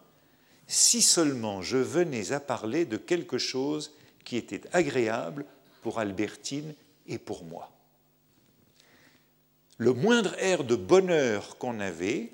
[0.67, 5.45] si seulement je venais à parler de quelque chose qui était agréable
[5.81, 6.73] pour Albertine
[7.07, 7.71] et pour moi.
[9.77, 12.31] Le moindre air de bonheur qu'on avait,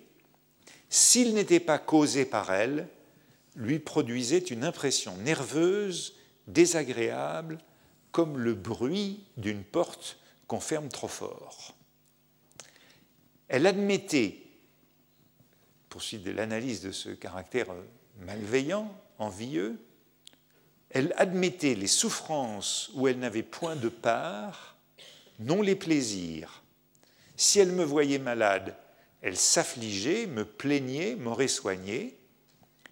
[0.90, 2.88] s'il n'était pas causé par elle,
[3.56, 6.16] lui produisait une impression nerveuse,
[6.48, 7.58] désagréable,
[8.12, 11.76] comme le bruit d'une porte qu'on ferme trop fort.
[13.48, 14.47] Elle admettait,
[15.98, 17.66] pour suite de l'analyse de ce caractère
[18.20, 19.80] malveillant, envieux,
[20.92, 24.78] elle admettait les souffrances où elle n'avait point de part,
[25.40, 26.62] non les plaisirs.
[27.36, 28.76] Si elle me voyait malade,
[29.24, 32.16] elle s'affligeait, me plaignait, m'aurait soigné,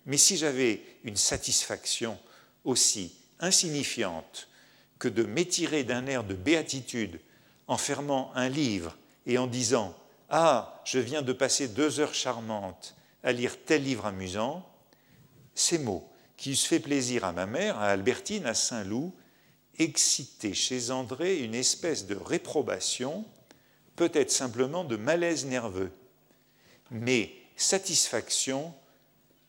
[0.07, 2.17] mais si j'avais une satisfaction
[2.63, 4.49] aussi insignifiante
[4.97, 7.19] que de m'étirer d'un air de béatitude
[7.67, 9.95] en fermant un livre et en disant
[10.29, 14.67] Ah, je viens de passer deux heures charmantes à lire tel livre amusant,
[15.53, 19.13] ces mots qui eussent fait plaisir à ma mère, à Albertine, à Saint-Loup,
[19.77, 23.25] excitaient chez André une espèce de réprobation,
[23.95, 25.91] peut-être simplement de malaise nerveux,
[26.91, 28.73] mais satisfaction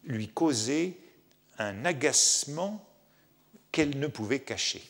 [0.05, 0.97] lui causait
[1.59, 2.85] un agacement
[3.73, 4.83] qu'elle ne pouvait cacher.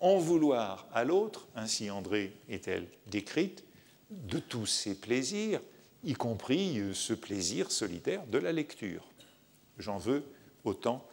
[0.00, 3.64] En vouloir à l'autre, ainsi André est-elle décrite,
[4.10, 5.60] de tous ses plaisirs,
[6.04, 9.04] y compris ce plaisir solitaire de la lecture.
[9.78, 10.24] J'en veux
[10.64, 11.06] autant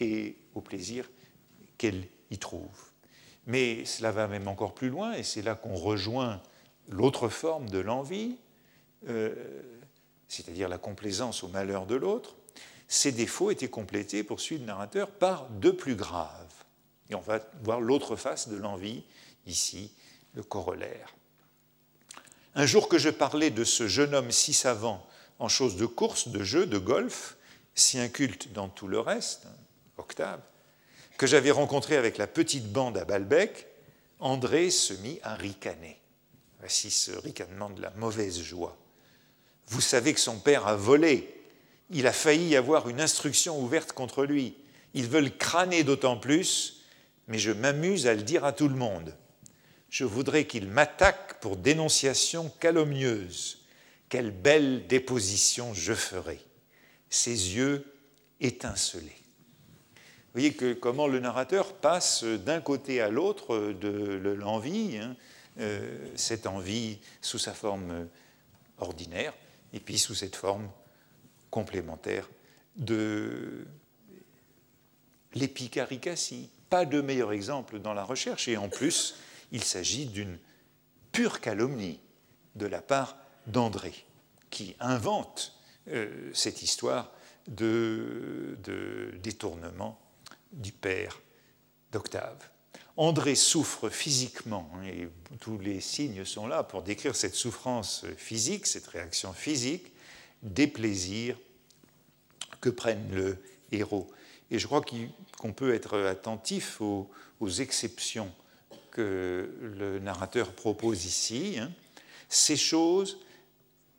[0.00, 1.08] et au plaisir
[1.78, 2.90] qu'elle y trouve.
[3.46, 6.42] Mais cela va même encore plus loin, et c'est là qu'on rejoint
[6.88, 8.36] l'autre forme de l'envie,
[9.08, 9.34] euh,
[10.28, 12.36] c'est-à-dire la complaisance au malheur de l'autre,
[12.88, 16.45] ces défauts étaient complétés, poursuit le narrateur, par deux plus graves.
[17.10, 19.04] Et on va voir l'autre face de l'envie,
[19.46, 19.92] ici,
[20.34, 21.14] le corollaire.
[22.54, 25.06] Un jour que je parlais de ce jeune homme si savant
[25.38, 27.36] en choses de course, de jeu, de golf,
[27.74, 29.46] si inculte dans tout le reste,
[29.98, 30.40] Octave,
[31.18, 33.66] que j'avais rencontré avec la petite bande à Balbec,
[34.18, 35.98] André se mit à ricaner.
[36.60, 38.76] Voici ce ricanement de la mauvaise joie.
[39.68, 41.34] Vous savez que son père a volé.
[41.90, 44.56] Il a failli avoir une instruction ouverte contre lui.
[44.94, 46.75] Ils veulent crâner d'autant plus,
[47.28, 49.14] mais je m'amuse à le dire à tout le monde.
[49.88, 53.64] Je voudrais qu'il m'attaque pour dénonciation calomnieuse.
[54.08, 56.40] Quelle belle déposition je ferai.
[57.08, 57.84] Ses yeux
[58.40, 59.02] étincelaient.
[59.02, 65.16] Vous voyez que comment le narrateur passe d'un côté à l'autre de l'envie, hein,
[66.14, 68.08] cette envie sous sa forme
[68.78, 69.32] ordinaire
[69.72, 70.68] et puis sous cette forme
[71.50, 72.28] complémentaire
[72.76, 73.66] de
[75.34, 76.50] l'épicaricassie.
[76.70, 79.14] Pas de meilleur exemple dans la recherche et en plus,
[79.52, 80.38] il s'agit d'une
[81.12, 82.00] pure calomnie
[82.56, 83.94] de la part d'André,
[84.50, 85.56] qui invente
[85.88, 87.12] euh, cette histoire
[87.46, 88.58] de,
[89.22, 90.00] détournement
[90.52, 91.20] du père
[91.92, 92.50] d'Octave.
[92.96, 98.66] André souffre physiquement, hein, et tous les signes sont là pour décrire cette souffrance physique,
[98.66, 99.92] cette réaction physique,
[100.42, 101.38] des plaisirs
[102.60, 103.38] que prennent le
[103.70, 104.10] héros.
[104.50, 104.80] Et je crois
[105.38, 107.10] qu'on peut être attentif aux,
[107.58, 108.32] exceptions
[108.90, 111.56] que le narrateur propose ici.
[111.58, 111.70] Hein.
[112.28, 113.18] Ces choses,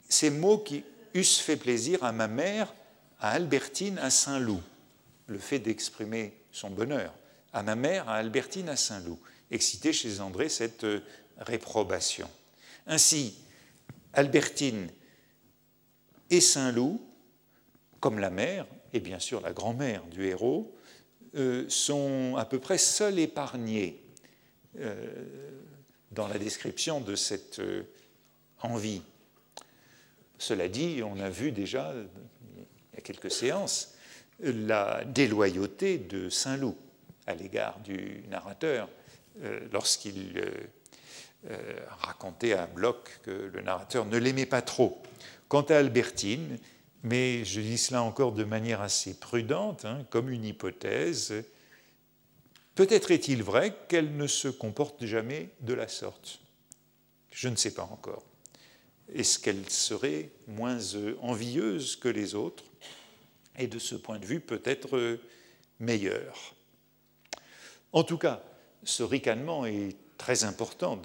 [0.10, 2.74] ces mots qui eussent fait plaisir à ma mère,
[3.20, 4.62] à Albertine, à Saint-Loup,
[5.28, 7.14] le fait d'exprimer son bonheur,
[7.54, 9.20] à ma mère, à Albertine, à Saint-Loup,
[9.52, 11.02] exciter chez André cette euh,
[11.38, 12.30] réprobation.
[12.88, 13.38] Ainsi,
[14.14, 14.90] Albertine
[16.30, 17.02] et Saint-Loup,
[18.00, 20.77] comme la mère, et bien sûr la grand-mère du héros,
[21.38, 24.04] euh, sont à peu près seuls épargnés
[24.80, 24.96] euh,
[26.12, 27.62] dans la description de cette
[28.62, 29.02] envie.
[30.38, 31.94] Cela dit, on a vu déjà,
[32.54, 33.96] il y a quelques séances,
[34.40, 36.78] la déloyauté de Saint-Loup
[37.28, 38.90] à l'égard du narrateur
[39.44, 40.50] euh, lorsqu'il euh,
[41.52, 41.58] euh,
[42.00, 45.02] racontait à Bloch que le narrateur ne l'aimait pas trop.
[45.48, 46.58] Quant à Albertine,
[47.08, 51.34] mais je dis cela encore de manière assez prudente, hein, comme une hypothèse,
[52.76, 56.40] peut-être est-il vrai qu'elle ne se comporte jamais de la sorte.
[57.32, 58.24] Je ne sais pas encore.
[59.14, 60.80] Est-ce qu'elle serait moins
[61.22, 62.66] envieuse que les autres?
[63.58, 65.18] Et de ce point de vue peut-être
[65.80, 66.56] meilleure
[67.94, 68.44] En tout cas,
[68.84, 71.02] ce ricanement est très important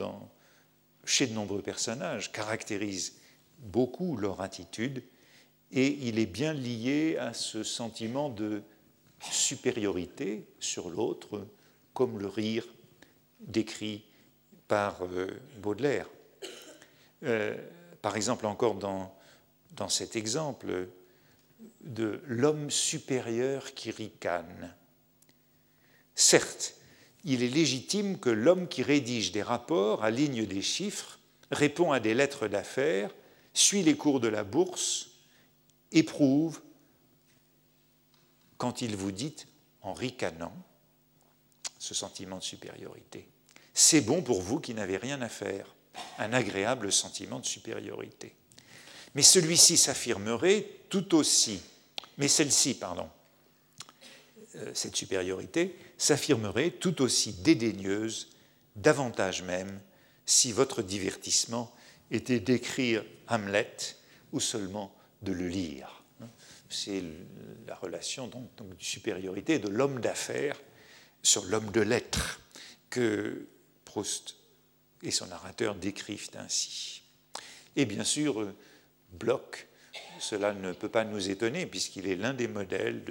[1.04, 3.14] chez de nombreux personnages, caractérise
[3.58, 5.04] beaucoup leur attitude
[5.72, 8.62] et il est bien lié à ce sentiment de
[9.30, 11.46] supériorité sur l'autre,
[11.94, 12.66] comme le rire
[13.40, 14.04] décrit
[14.68, 16.08] par euh, Baudelaire.
[17.24, 17.56] Euh,
[18.00, 19.14] par exemple, encore dans,
[19.76, 20.88] dans cet exemple
[21.80, 24.74] de l'homme supérieur qui ricane.
[26.14, 26.74] Certes,
[27.24, 32.14] il est légitime que l'homme qui rédige des rapports, aligne des chiffres, répond à des
[32.14, 33.14] lettres d'affaires,
[33.54, 35.11] suit les cours de la bourse,
[35.92, 36.60] éprouve
[38.58, 39.34] quand il vous dit,
[39.80, 40.54] en ricanant,
[41.78, 43.26] ce sentiment de supériorité.
[43.74, 45.74] C'est bon pour vous qui n'avez rien à faire
[46.18, 48.34] un agréable sentiment de supériorité.
[49.14, 51.60] Mais celui-ci s'affirmerait tout aussi,
[52.18, 53.10] mais celle-ci, pardon,
[54.56, 58.30] euh, cette supériorité s'affirmerait tout aussi dédaigneuse,
[58.76, 59.80] davantage même,
[60.24, 61.74] si votre divertissement
[62.10, 63.76] était d'écrire Hamlet
[64.32, 66.04] ou seulement de le lire.
[66.68, 67.02] C'est
[67.66, 70.58] la relation donc, de supériorité de l'homme d'affaires
[71.22, 72.40] sur l'homme de lettres
[72.90, 73.46] que
[73.84, 74.36] Proust
[75.02, 77.02] et son narrateur décrivent ainsi.
[77.76, 78.52] Et bien sûr,
[79.12, 79.66] Bloch,
[80.18, 83.04] cela ne peut pas nous étonner puisqu'il est l'un des modèles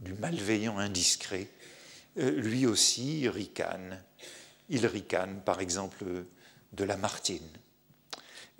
[0.00, 1.48] du malveillant indiscret.
[2.18, 4.02] Euh, lui aussi ricane.
[4.68, 6.04] Il ricane, par exemple,
[6.72, 7.48] de Lamartine.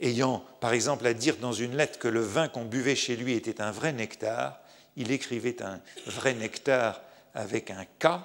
[0.00, 3.34] Ayant, par exemple, à dire dans une lettre que le vin qu'on buvait chez lui
[3.34, 4.60] était un vrai nectar,
[4.96, 7.00] il écrivait un vrai nectar
[7.34, 8.20] avec un K,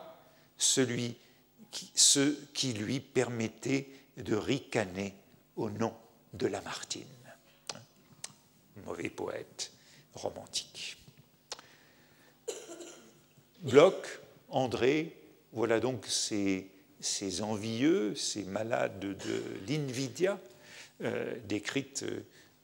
[0.58, 0.82] ce
[2.54, 5.16] qui lui permettait de ricaner
[5.56, 5.94] au nom
[6.34, 7.06] de Lamartine.
[8.86, 9.72] Mauvais poète
[10.14, 10.98] romantique.
[13.62, 15.16] Bloch, André,
[15.52, 16.72] voilà donc ces,
[17.42, 20.40] envieux, ces malades de l'invidia,
[21.02, 22.06] euh, décrites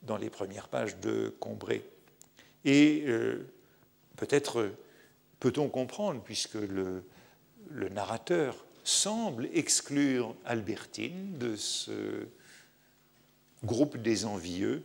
[0.02, 1.82] dans les premières pages de Combray.
[2.64, 3.46] Et euh,
[4.16, 4.70] peut-être
[5.40, 7.02] peut-on comprendre, puisque le,
[7.90, 12.26] narrateur semble exclure Albertine de ce
[13.64, 14.84] groupe des envieux,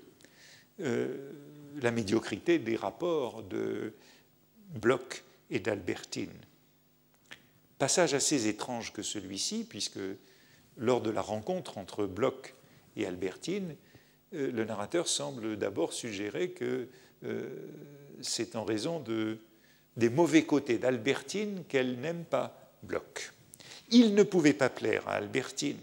[0.80, 1.32] euh,
[1.82, 3.94] la médiocrité des rapports de
[4.82, 6.32] Bloch et d'Albertine.
[7.78, 10.00] Passage assez étrange que celui-ci, puisque
[10.78, 12.54] lors de la rencontre entre Bloch
[12.96, 13.76] et Albertine,
[14.34, 16.88] euh, le narrateur semble d'abord suggérer que
[17.24, 17.50] euh,
[18.22, 19.38] c'est en raison de,
[19.98, 23.32] des mauvais côtés d'Albertine qu'elle n'aime pas Bloch
[23.92, 25.78] il ne pouvait pas plaire à Albertine.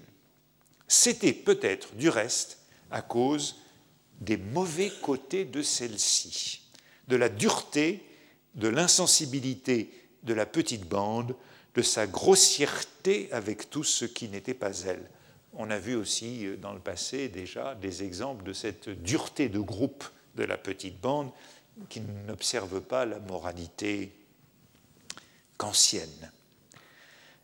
[0.89, 2.59] C'était peut-être, du reste,
[2.91, 3.57] à cause
[4.21, 6.63] des mauvais côtés de celle-ci,
[7.07, 8.03] de la dureté,
[8.55, 9.93] de l'insensibilité
[10.23, 11.37] de la petite bande,
[11.75, 15.09] de sa grossièreté avec tout ce qui n'était pas elle.
[15.59, 19.59] On a vu aussi euh, dans le passé déjà des exemples de cette dureté de
[19.59, 20.05] groupe
[20.37, 21.31] de la petite bande
[21.89, 24.13] qui n'observe pas la moralité
[25.57, 26.33] kantienne.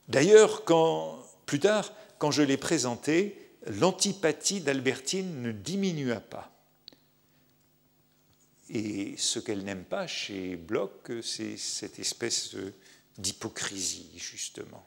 [0.08, 0.62] D'ailleurs,
[1.46, 6.50] plus tard, quand je l'ai présenté, l'antipathie d'Albertine ne diminua pas.
[8.70, 12.56] Et ce qu'elle n'aime pas chez Bloch, c'est cette espèce
[13.18, 14.86] d'hypocrisie, justement.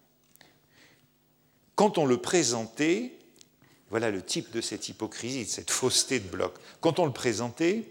[1.75, 3.16] Quand on le présentait,
[3.89, 6.53] voilà le type de cette hypocrisie, de cette fausseté de Bloch.
[6.81, 7.85] Quand on le présentait,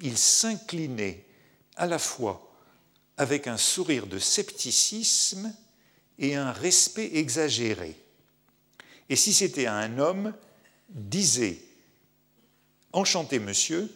[0.00, 1.24] il s'inclinait
[1.76, 2.50] à la fois
[3.16, 5.54] avec un sourire de scepticisme
[6.18, 7.96] et un respect exagéré.
[9.08, 10.32] Et si c'était un homme,
[10.88, 11.58] disait
[12.92, 13.88] Enchanté, monsieur,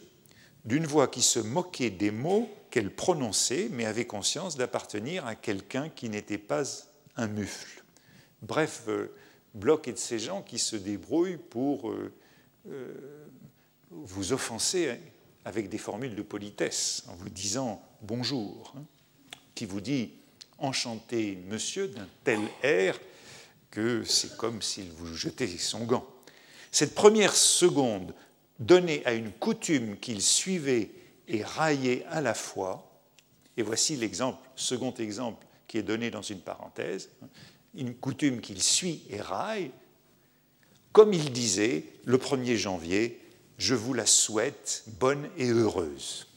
[0.63, 5.89] d'une voix qui se moquait des mots qu'elle prononçait, mais avait conscience d'appartenir à quelqu'un
[5.89, 6.63] qui n'était pas
[7.17, 7.83] un mufle.
[8.41, 9.11] Bref, euh,
[9.55, 12.13] Bloch et de ces gens qui se débrouillent pour euh,
[12.69, 12.93] euh,
[13.89, 14.99] vous offenser
[15.45, 18.83] avec des formules de politesse, en vous disant bonjour, hein,
[19.53, 20.11] qui vous dit
[20.57, 22.99] enchanté monsieur d'un tel air
[23.71, 26.05] que c'est comme s'il vous jetait son gant.
[26.71, 28.13] Cette première seconde
[28.59, 30.91] donnée à une coutume qu'il suivait
[31.27, 32.91] et raillait à la fois,
[33.55, 37.09] et voici l'exemple, second exemple qui est donné dans une parenthèse,
[37.75, 39.71] une coutume qu'il suit et raille,
[40.91, 43.19] comme il disait le 1er janvier,
[43.57, 46.27] je vous la souhaite bonne et heureuse.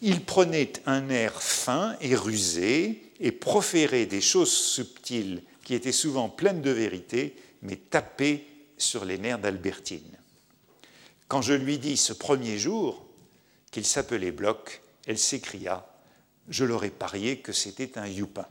[0.00, 6.28] Il prenait un air fin et rusé et proférait des choses subtiles qui étaient souvent
[6.28, 8.44] pleines de vérité, mais tapées
[8.78, 10.18] sur les nerfs d'Albertine.
[11.28, 13.06] Quand je lui dis ce premier jour
[13.70, 15.86] qu'il s'appelait Bloch, elle s'écria
[16.48, 18.46] Je l'aurais parié que c'était un youpin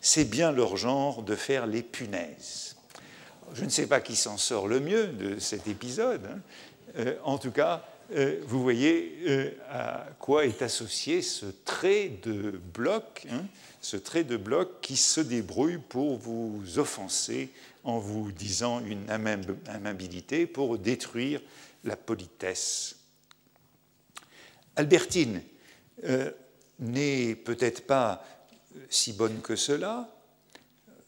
[0.00, 2.76] c'est bien leur genre de faire les punaises.
[3.54, 6.26] Je ne sais pas qui s'en sort le mieux de cet épisode.
[6.26, 6.40] Hein.
[6.98, 12.60] Euh, en tout cas, euh, vous voyez euh, à quoi est associé ce trait de
[12.74, 13.44] bloc, hein,
[13.80, 17.50] ce trait de bloc qui se débrouille pour vous offenser
[17.84, 19.08] en vous disant une
[19.68, 21.40] amabilité, pour détruire
[21.84, 22.96] la politesse.
[24.74, 25.40] Albertine
[26.80, 28.24] n'est peut-être pas
[28.88, 30.12] si bonne que cela.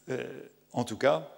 [0.09, 0.25] Euh,
[0.73, 1.31] en tout cas,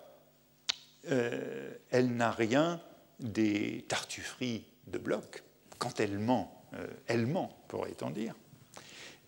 [1.10, 2.82] euh, elle n'a rien
[3.20, 5.44] des tartufferies de Bloch.
[5.78, 8.36] Quand elle ment, euh, elle ment, pourrait-on dire.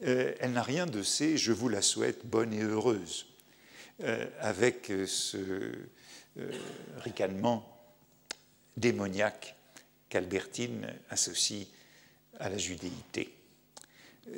[0.02, 3.26] elle n'a rien de ces je vous la souhaite bonne et heureuse,
[4.39, 5.72] avec ce
[6.98, 7.63] ricanement
[8.76, 9.56] démoniaque
[10.10, 11.68] qu'Albertine associe
[12.39, 13.34] à la judéité.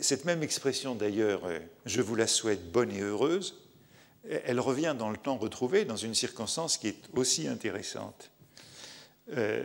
[0.01, 3.61] Cette même expression d'ailleurs, euh, je vous la souhaite bonne et heureuse,
[4.27, 8.31] elle revient dans le temps retrouvé dans une circonstance qui est aussi intéressante.
[9.33, 9.63] Euh,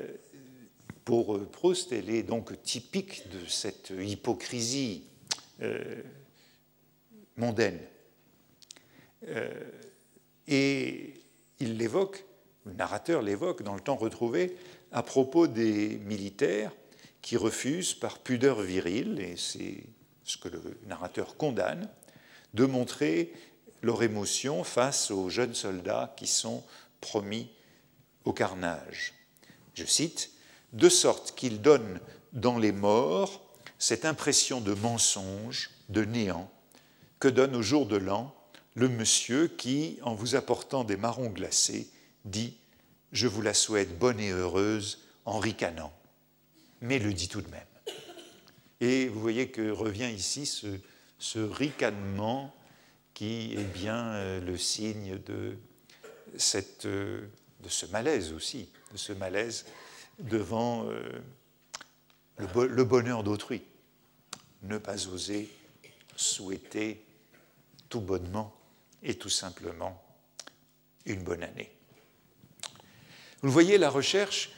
[1.07, 5.05] pour Proust, elle est donc typique de cette hypocrisie
[5.63, 6.03] euh,
[7.37, 7.81] mondaine.
[10.47, 11.15] et
[11.59, 12.25] il l'évoque,
[12.67, 14.57] le narrateur l'évoque dans le temps retrouvé,
[14.93, 16.73] à propos des militaires
[17.23, 19.85] qui refusent par pudeur virile, et c'est
[20.31, 21.88] ce que le narrateur condamne,
[22.55, 23.33] de montrer
[23.83, 26.62] leur émotion face aux jeunes soldats qui sont
[27.01, 27.51] promis
[28.25, 29.14] au carnage.
[29.75, 30.31] Je cite,
[30.73, 32.01] de sorte qu'ils donnent
[32.33, 33.43] dans les morts
[33.79, 36.51] cette impression de mensonge, de néant,
[37.19, 38.35] que donne au jour de l'an
[38.75, 41.90] le monsieur qui, en vous apportant des marrons glacés,
[42.25, 42.57] dit
[43.12, 45.93] Je vous la souhaite bonne et heureuse en ricanant,
[46.81, 47.70] mais le dit tout de même.
[48.81, 52.55] Et vous voyez que revient ici ce, ricanement
[53.12, 55.59] qui est bien euh, le signe de,
[56.38, 57.29] cette, euh,
[57.62, 59.66] de ce malaise aussi, de ce malaise
[60.19, 61.03] devant euh,
[62.38, 63.62] le bonheur d'autrui.
[64.62, 65.51] Ne pas oser
[66.16, 67.05] souhaiter
[67.88, 68.55] tout bonnement
[69.03, 70.03] et tout simplement
[71.05, 71.70] une bonne année.
[73.43, 74.51] Vous voyez, la recherche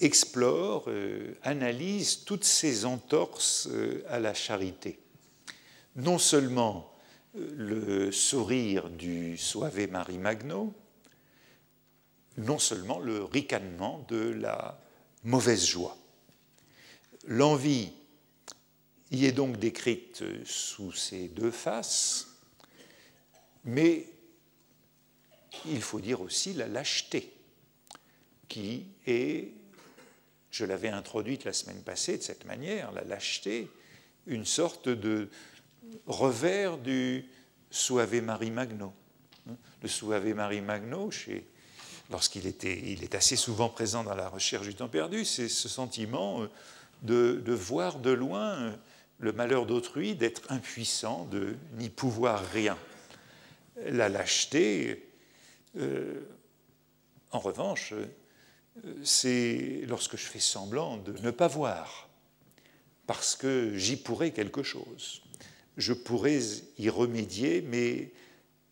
[0.00, 4.98] explore, euh, analyse toutes ces entorses euh, à la charité.
[5.96, 6.92] Non seulement
[7.36, 10.74] euh, le sourire du Suave Marie Magno,
[12.36, 14.80] non seulement le ricanement de la
[15.24, 15.96] mauvaise joie.
[17.26, 17.92] L'envie
[19.10, 22.28] y est donc décrite sous ces deux faces,
[23.64, 24.06] mais
[25.66, 27.32] il faut dire aussi la lâcheté,
[28.48, 29.57] qui est
[30.50, 33.68] je l'avais introduite la semaine passée de cette manière, la lâcheté,
[34.26, 35.28] une sorte de
[36.06, 37.24] revers du
[37.70, 38.92] Suave Marie Magno.
[39.82, 41.10] Le Suave Marie Magno,
[42.10, 45.68] lorsqu'il était, il est assez souvent présent dans la recherche du temps perdu, c'est ce
[45.68, 46.46] sentiment
[47.02, 48.76] de, voir de loin
[49.18, 52.78] le malheur d'autrui, d'être impuissant, de n'y pouvoir rien.
[53.86, 55.08] La lâcheté,
[55.76, 56.20] euh,
[57.30, 57.94] en revanche,
[59.02, 62.08] c'est lorsque je fais semblant de ne pas voir,
[63.06, 65.22] parce que j'y pourrais quelque chose.
[65.76, 66.40] Je pourrais
[66.78, 68.12] y remédier, mais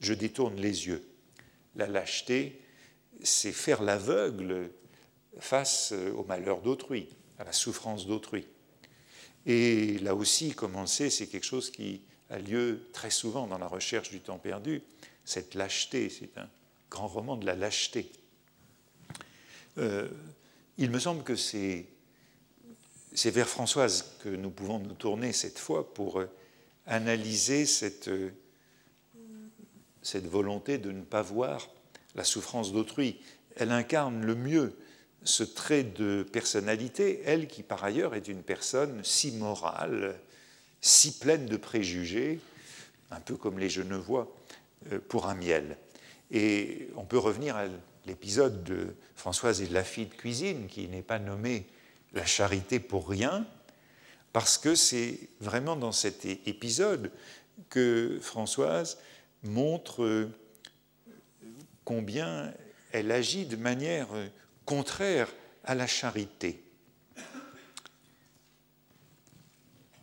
[0.00, 1.06] je détourne les yeux.
[1.74, 2.60] La lâcheté,
[3.22, 4.70] c'est faire l'aveugle
[5.38, 8.46] face au malheur d'autrui, à la souffrance d'autrui.
[9.46, 12.00] Et là aussi, comme on le sait, c'est quelque chose qui
[12.30, 14.82] a lieu très souvent dans la recherche du temps perdu.
[15.24, 16.48] Cette lâcheté, c'est un
[16.90, 18.10] grand roman de la lâcheté.
[19.78, 20.08] Euh,
[20.78, 21.86] il me semble que c'est,
[23.14, 26.30] vers Françoise que nous pouvons nous tourner cette fois pour euh,
[26.86, 28.30] analyser cette, euh,
[30.02, 31.68] cette volonté de ne pas voir
[32.14, 33.20] la souffrance d'autrui.
[33.56, 34.76] Elle incarne le mieux
[35.24, 40.18] ce trait de personnalité, elle qui par ailleurs est une personne si morale,
[40.80, 42.38] si pleine de préjugés,
[43.10, 44.32] un peu comme les Genevois
[45.08, 45.76] pour un miel.
[46.30, 47.66] Et on peut revenir à
[48.06, 51.66] l'épisode de Françoise et de la fille de cuisine, qui n'est pas nommée
[52.12, 53.46] la charité pour rien,
[54.32, 57.10] parce que c'est vraiment dans cet épisode
[57.70, 58.98] que Françoise
[59.42, 60.30] montre euh,
[61.84, 62.52] combien
[62.92, 64.08] elle agit de manière
[64.64, 65.28] contraire
[65.64, 66.62] à la charité.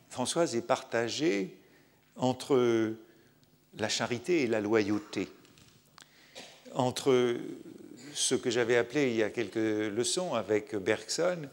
[0.10, 1.58] Françoise est partagée
[2.16, 2.96] entre
[3.78, 5.28] la charité et la loyauté,
[6.76, 7.38] entre
[8.14, 11.50] ce que j'avais appelé il y a quelques leçons avec Bergson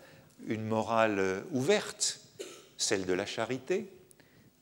[0.46, 2.20] une morale ouverte,
[2.76, 3.88] celle de la charité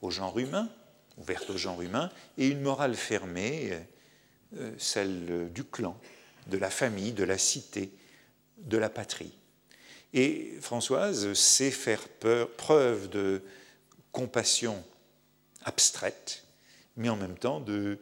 [0.01, 0.68] au genre humain,
[1.16, 3.78] ouverte au genre humain, et une morale fermée,
[4.57, 5.99] euh, celle du clan,
[6.46, 7.92] de la famille, de la cité,
[8.59, 9.32] de la patrie.
[10.14, 12.03] Et Françoise sait faire
[12.57, 13.42] preuve de
[14.12, 14.82] compassion
[15.64, 16.44] abstraite,
[16.96, 17.99] mais en même temps de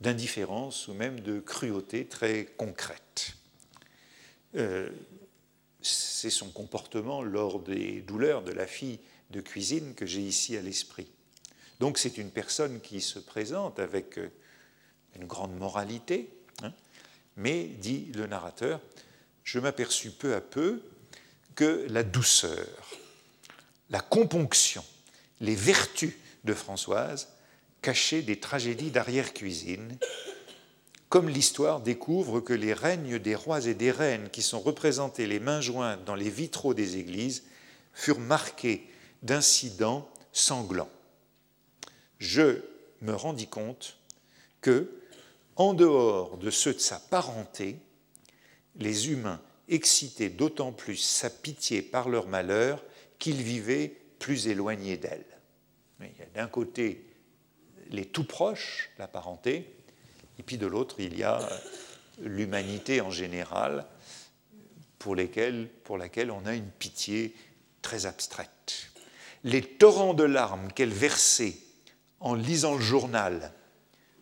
[0.00, 3.34] d'indifférence ou même de cruauté très concrète.
[4.54, 4.90] Euh,
[5.82, 10.62] c'est son comportement lors des douleurs de la fille de cuisine que j'ai ici à
[10.62, 11.08] l'esprit.
[11.80, 14.30] Donc c'est une personne qui se présente avec euh,
[15.16, 16.30] une grande moralité,
[16.62, 16.72] hein,
[17.36, 18.80] mais, dit le narrateur,
[19.44, 20.82] je m'aperçus peu à peu
[21.54, 22.66] que la douceur,
[23.90, 24.84] la componction,
[25.40, 27.28] les vertus de Françoise
[27.82, 29.98] caché des tragédies d'arrière-cuisine,
[31.08, 35.40] comme l'histoire découvre que les règnes des rois et des reines qui sont représentés les
[35.40, 37.44] mains jointes dans les vitraux des églises
[37.94, 38.86] furent marqués
[39.22, 40.90] d'incidents sanglants.
[42.18, 42.62] Je
[43.00, 43.96] me rendis compte
[44.60, 44.90] que,
[45.56, 47.78] en dehors de ceux de sa parenté,
[48.76, 52.84] les humains excitaient d'autant plus sa pitié par leur malheur
[53.18, 55.24] qu'ils vivaient plus éloignés d'elle.
[56.34, 57.07] D'un côté,
[57.90, 59.74] les tout proches, la parenté,
[60.38, 61.40] et puis de l'autre, il y a
[62.20, 63.86] l'humanité en général,
[64.98, 67.34] pour, lesquelles, pour laquelle on a une pitié
[67.82, 68.90] très abstraite.
[69.44, 71.56] Les torrents de larmes qu'elle versait
[72.20, 73.52] en lisant le journal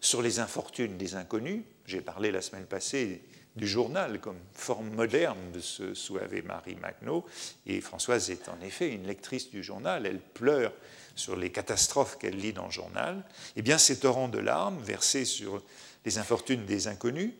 [0.00, 3.22] sur les infortunes des inconnus, j'ai parlé la semaine passée
[3.56, 7.24] du journal comme forme moderne de ce Souave Marie Magno,
[7.66, 10.72] et Françoise est en effet une lectrice du journal, elle pleure
[11.16, 13.24] sur les catastrophes qu'elle lit dans le journal,
[13.56, 15.62] eh bien ces torrents de larmes versés sur
[16.04, 17.32] les infortunes des inconnus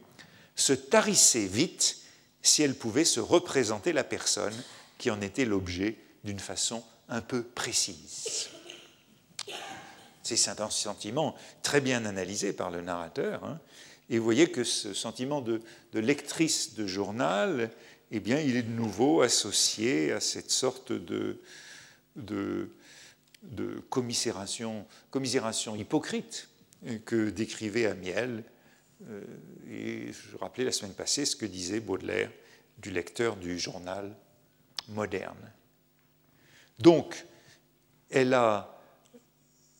[0.56, 1.98] se tarissaient vite
[2.42, 4.54] si elle pouvait se représenter la personne
[4.98, 8.48] qui en était l'objet d'une façon un peu précise.
[10.22, 13.44] C'est un sentiment très bien analysé par le narrateur.
[13.44, 13.60] Hein.
[14.10, 15.62] et vous voyez que ce sentiment de,
[15.92, 17.70] lectrice de journal,
[18.10, 21.40] eh bien, il est de nouveau associé à cette sorte de,
[22.16, 22.70] de
[23.50, 26.48] de commisération, commisération hypocrite
[27.04, 28.44] que décrivait Amiel.
[29.08, 29.22] Euh,
[29.68, 32.30] et je rappelais la semaine passée ce que disait Baudelaire
[32.78, 34.14] du lecteur du journal
[34.88, 35.52] moderne.
[36.78, 37.26] Donc,
[38.10, 38.80] elle a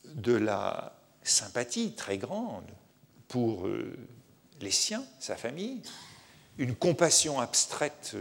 [0.05, 2.71] de la sympathie très grande
[3.29, 3.97] pour euh,
[4.61, 5.83] les siens, sa famille,
[6.59, 8.17] une compassion abstraite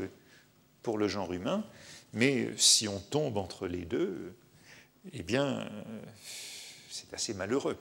[0.82, 1.66] pour le genre humain,
[2.14, 4.36] mais si on tombe entre les deux,
[5.14, 5.70] eh bien,
[6.90, 7.78] c'est assez malheureux.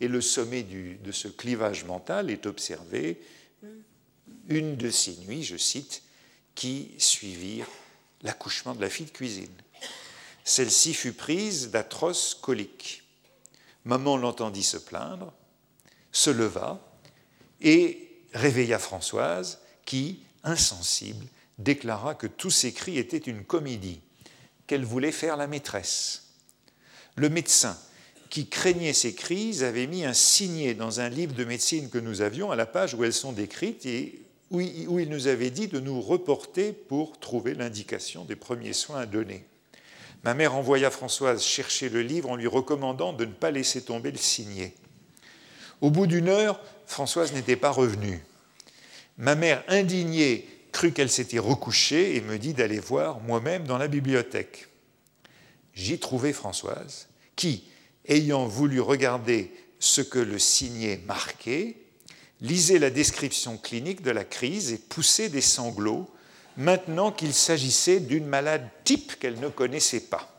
[0.00, 3.20] Et le sommet de ce clivage mental est observé
[4.48, 6.02] une de ces nuits, je cite,
[6.54, 7.68] qui suivirent
[8.22, 9.54] l'accouchement de la fille de cuisine.
[10.44, 13.02] Celle-ci fut prise d'atroces coliques.
[13.84, 15.32] Maman l'entendit se plaindre,
[16.12, 16.80] se leva
[17.60, 21.26] et réveilla Françoise, qui, insensible,
[21.58, 24.00] déclara que tous ces cris étaient une comédie,
[24.66, 26.27] qu'elle voulait faire la maîtresse.
[27.18, 27.76] Le médecin,
[28.30, 32.20] qui craignait ces crises, avait mis un signet dans un livre de médecine que nous
[32.20, 35.80] avions à la page où elles sont décrites et où il nous avait dit de
[35.80, 39.44] nous reporter pour trouver l'indication des premiers soins à donner.
[40.22, 44.12] Ma mère envoya Françoise chercher le livre en lui recommandant de ne pas laisser tomber
[44.12, 44.74] le signet.
[45.80, 48.22] Au bout d'une heure, Françoise n'était pas revenue.
[49.16, 53.88] Ma mère, indignée, crut qu'elle s'était recouchée et me dit d'aller voir moi-même dans la
[53.88, 54.68] bibliothèque.
[55.74, 57.07] J'y trouvai Françoise,
[57.38, 57.62] qui,
[58.04, 61.76] ayant voulu regarder ce que le signet marquait,
[62.40, 66.10] lisait la description clinique de la crise et poussait des sanglots,
[66.56, 70.34] maintenant qu'il s'agissait d'une malade type qu'elle ne connaissait pas.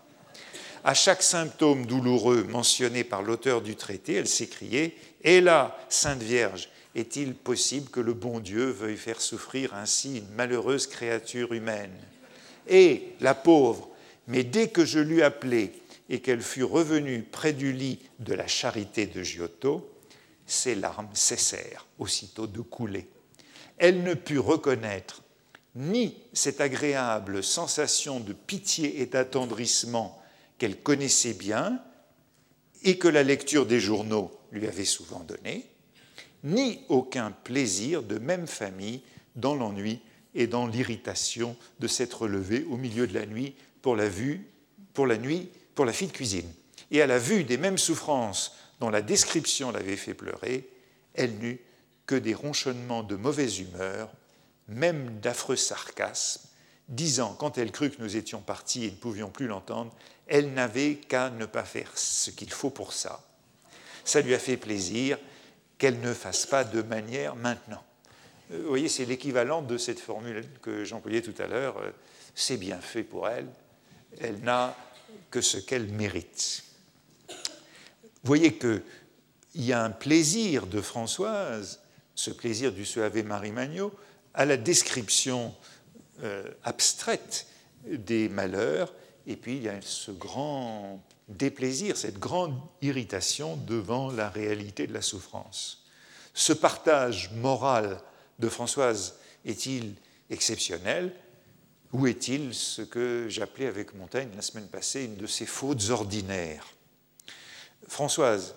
[0.83, 6.67] À chaque symptôme douloureux mentionné par l'auteur du traité, elle s'écriait Et là, Sainte Vierge,
[6.95, 11.95] est-il possible que le bon Dieu veuille faire souffrir ainsi une malheureuse créature humaine?
[12.67, 13.87] Et la pauvre,
[14.27, 15.71] mais dès que je l'eus appelée
[16.09, 19.89] et qu'elle fut revenue près du lit de la charité de Giotto,
[20.45, 23.07] ses larmes cessèrent aussitôt de couler.
[23.77, 25.23] Elle ne put reconnaître
[25.75, 30.19] ni cette agréable sensation de pitié et d'attendrissement
[30.57, 31.81] qu'elle connaissait bien
[32.83, 35.69] et que la lecture des journaux lui avait souvent donné,
[36.43, 39.01] ni aucun plaisir de même famille
[39.35, 39.99] dans l'ennui
[40.33, 43.97] et dans l'irritation de s'être levée au milieu de la nuit pour
[44.93, 45.49] pour la nuit,
[45.79, 46.51] pour la fille de cuisine.
[46.91, 50.67] Et à la vue des mêmes souffrances dont la description l'avait fait pleurer,
[51.13, 51.61] elle n'eut
[52.05, 54.09] que des ronchonnements de mauvaise humeur,
[54.67, 56.41] même d'affreux sarcasmes,
[56.89, 59.95] disant, quand elle crut que nous étions partis et ne pouvions plus l'entendre,
[60.27, 63.25] elle n'avait qu'à ne pas faire ce qu'il faut pour ça.
[64.03, 65.17] Ça lui a fait plaisir
[65.77, 67.85] qu'elle ne fasse pas de manière maintenant.
[68.51, 71.77] Euh, vous voyez, c'est l'équivalent de cette formule que j'employais tout à l'heure.
[71.77, 71.91] Euh,
[72.35, 73.47] c'est bien fait pour elle.
[74.19, 74.75] Elle n'a
[75.31, 76.63] que ce qu'elle mérite.
[77.29, 78.81] Vous voyez qu'il
[79.55, 81.79] y a un plaisir de Françoise,
[82.15, 83.93] ce plaisir du Suave Marie Magno,
[84.33, 85.55] à la description
[86.23, 87.47] euh, abstraite
[87.85, 88.93] des malheurs,
[89.25, 94.93] et puis il y a ce grand déplaisir, cette grande irritation devant la réalité de
[94.93, 95.85] la souffrance.
[96.33, 98.01] Ce partage moral
[98.39, 99.95] de Françoise est-il
[100.29, 101.13] exceptionnel?
[101.93, 106.67] Ou est-il ce que j'appelais avec Montaigne la semaine passée une de ces fautes ordinaires
[107.87, 108.55] Françoise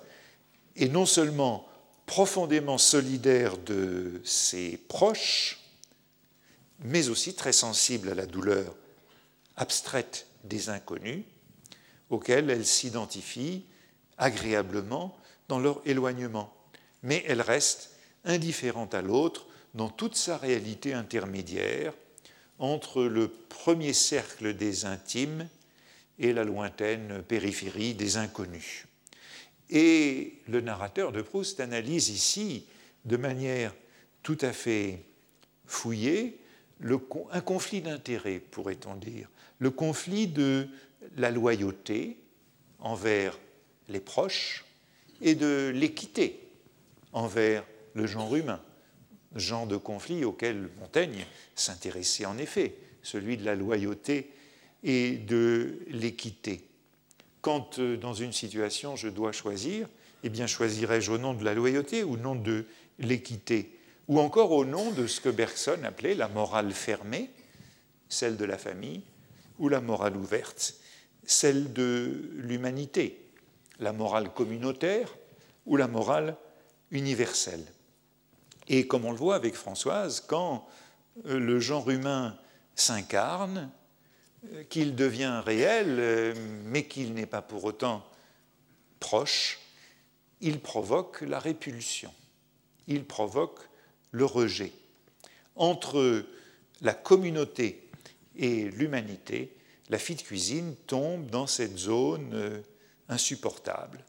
[0.77, 1.67] est non seulement
[2.07, 5.61] profondément solidaire de ses proches,
[6.81, 8.75] mais aussi très sensible à la douleur
[9.57, 11.25] abstraite des inconnus,
[12.11, 13.65] auxquels elle s'identifie
[14.19, 15.17] agréablement
[15.49, 16.55] dans leur éloignement.
[17.03, 17.91] Mais elle reste
[18.25, 21.95] indifférente à l'autre dans toute sa réalité intermédiaire
[22.63, 25.49] entre le premier cercle des intimes
[26.21, 28.87] et la lointaine périphérie des inconnus.
[29.69, 32.67] Et le narrateur de Proust analyse ici,
[33.05, 33.75] de manière
[34.23, 35.03] tout à fait
[35.67, 36.39] fouillée,
[37.33, 40.69] un conflit d'intérêts, pourrait-on dire, le conflit de
[41.17, 42.17] la loyauté
[42.79, 43.37] envers
[43.89, 44.65] les proches
[45.21, 46.49] et de l'équité
[47.13, 48.63] envers le genre humain,
[49.37, 51.25] genre de conflit auquel Montaigne
[51.55, 54.31] s'intéressait en effet, celui de la loyauté
[54.85, 56.65] et de l'équité.
[57.41, 59.89] Quand euh, dans une situation je dois choisir,
[60.23, 62.65] eh bien choisirais-je au nom de la loyauté ou au nom de
[62.99, 63.79] l'équité?
[64.09, 67.31] Ou encore au nom de ce que Bergson appelait la morale fermée,
[68.09, 69.03] celle de la famille,
[69.59, 70.75] ou la morale ouverte,
[71.25, 73.19] celle de l'humanité,
[73.79, 75.15] la morale communautaire
[75.67, 76.37] ou la morale
[76.91, 77.65] universelle?
[78.73, 80.67] Et comme on le voit avec Françoise, quand
[81.27, 82.39] euh, le genre humain
[82.75, 83.71] s'incarne,
[84.51, 88.03] euh, qu'il devient réel, euh, mais qu'il n'est pas pour autant
[88.99, 89.61] proche,
[90.41, 92.13] il provoque la répulsion,
[92.87, 93.61] il provoque
[94.11, 94.73] le rejet.
[95.55, 96.25] Entre
[96.81, 97.91] la communauté
[98.37, 99.55] et l'humanité,
[99.91, 102.63] la fille de cuisine tombe dans cette zone
[103.11, 104.03] insupportable,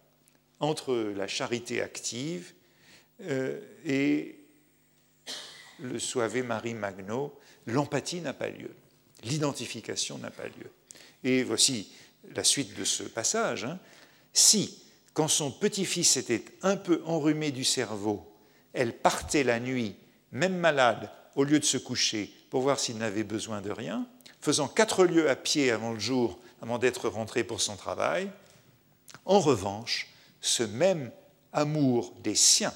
[0.62, 2.54] entre la charité active
[3.20, 4.43] et
[5.84, 8.72] le Suave Marie Magno, l'empathie n'a pas lieu,
[9.24, 10.72] l'identification n'a pas lieu.
[11.24, 11.92] Et voici
[12.36, 13.66] la suite de ce passage.
[13.66, 13.80] Hein.
[14.32, 18.26] Si, quand son petit-fils était un peu enrhumé du cerveau,
[18.74, 19.96] elle partait la nuit,
[20.32, 24.08] même malade, au lieu de se coucher pour voir s'il n'avait besoin de rien,
[24.42, 28.30] faisant quatre lieues à pied avant le jour, avant d'être rentré pour son travail.
[29.26, 30.08] En revanche,
[30.42, 31.12] ce même
[31.52, 32.74] amour des siens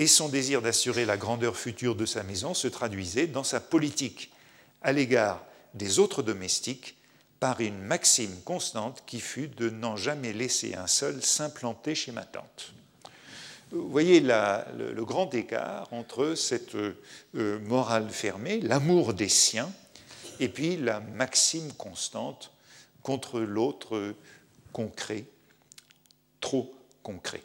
[0.00, 4.32] et son désir d'assurer la grandeur future de sa maison se traduisait dans sa politique
[4.80, 5.44] à l'égard
[5.74, 6.96] des autres domestiques
[7.38, 12.24] par une maxime constante qui fut de n'en jamais laisser un seul s'implanter chez ma
[12.24, 12.72] tante.
[13.72, 19.70] Vous voyez le, grand écart entre cette euh, morale fermée, l'amour des siens,
[20.38, 22.52] et puis la maxime constante
[23.02, 24.14] contre l'autre
[24.72, 25.26] concret,
[26.40, 27.42] trop concret.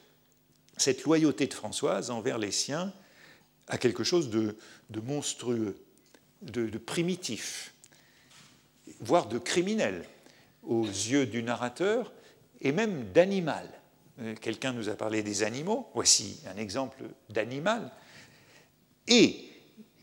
[0.77, 2.93] Cette loyauté de Françoise envers les siens
[3.67, 4.55] a quelque chose de,
[5.01, 5.77] monstrueux,
[6.41, 7.73] de, de primitif,
[8.99, 10.05] voire de criminel
[10.63, 12.11] aux yeux du narrateur
[12.61, 13.69] et même d'animal.
[14.21, 17.91] Euh, quelqu'un nous a parlé des animaux, voici un exemple d'animal.
[19.07, 19.45] Et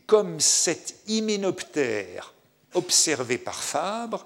[0.05, 2.33] comme cet hyménoptère
[2.73, 4.25] observé par Fabre,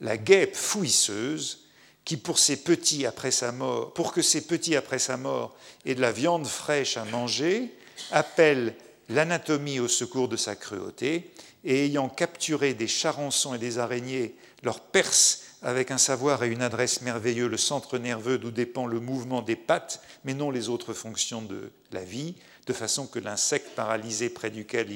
[0.00, 1.67] la guêpe fouisseuse,
[2.08, 5.54] qui pour ses petits après sa mort, pour que ses petits après sa mort
[5.84, 7.70] aient de la viande fraîche à manger,
[8.12, 8.74] appelle
[9.10, 11.30] l'anatomie au secours de sa cruauté,
[11.64, 16.62] et ayant capturé des charançons et des araignées, leur perce avec un savoir et une
[16.62, 20.94] adresse merveilleux le centre nerveux d'où dépend le mouvement des pattes, mais non les autres
[20.94, 22.36] fonctions de la vie,
[22.66, 24.88] de façon que l'insecte paralysé près duquel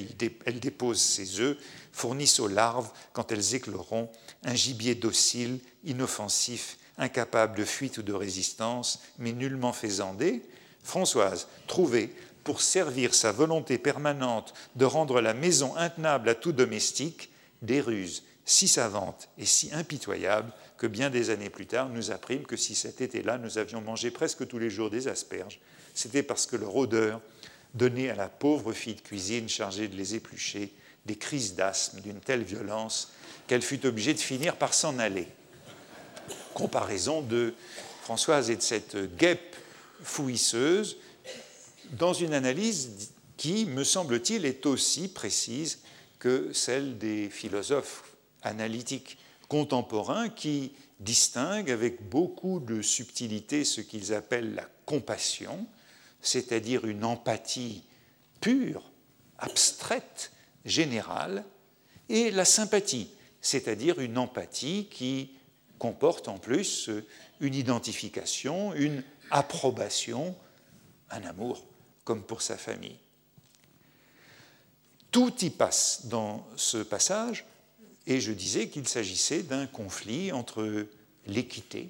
[0.45, 1.57] elle dépose ses œufs
[1.91, 4.09] fournisse aux larves, quand elles écloront,
[4.43, 10.43] un gibier docile, inoffensif, incapable de fuite ou de résistance, mais nullement faisandé,
[10.83, 12.09] Françoise trouvait
[12.43, 17.31] pour servir sa volonté permanente de rendre la maison intenable à tout domestique,
[17.61, 22.43] des ruses si savantes et si impitoyables que bien des années plus tard nous apprîmes
[22.43, 25.61] que si cet été-là nous avions mangé presque tous les jours des asperges,
[25.93, 27.21] c'était parce que leur odeur
[27.73, 30.73] donnait à la pauvre fille de cuisine chargée de les éplucher
[31.05, 33.11] des crises d'asthme d'une telle violence
[33.47, 35.27] qu'elle fut obligée de finir par s'en aller.
[36.53, 37.53] Comparaison de
[38.01, 39.55] Françoise et de cette guêpe
[40.03, 40.97] fouisseuse
[41.91, 45.79] dans une analyse qui, me semble-t-il, est aussi précise
[46.19, 48.03] que celle des philosophes
[48.41, 49.17] analytiques
[49.47, 55.67] contemporains qui distinguent avec beaucoup de subtilité ce qu'ils appellent la compassion,
[56.21, 57.83] c'est-à-dire une empathie
[58.41, 58.91] pure,
[59.37, 60.31] abstraite,
[60.65, 61.43] générale,
[62.09, 63.09] et la sympathie,
[63.41, 65.31] c'est-à-dire une empathie qui
[65.83, 66.89] comporte en plus
[67.41, 70.33] une identification, une approbation,
[71.09, 71.67] un amour
[72.05, 72.95] comme pour sa famille.
[75.11, 77.43] Tout y passe dans ce passage,
[78.07, 80.87] et je disais qu'il s'agissait d'un conflit entre
[81.27, 81.89] l'équité.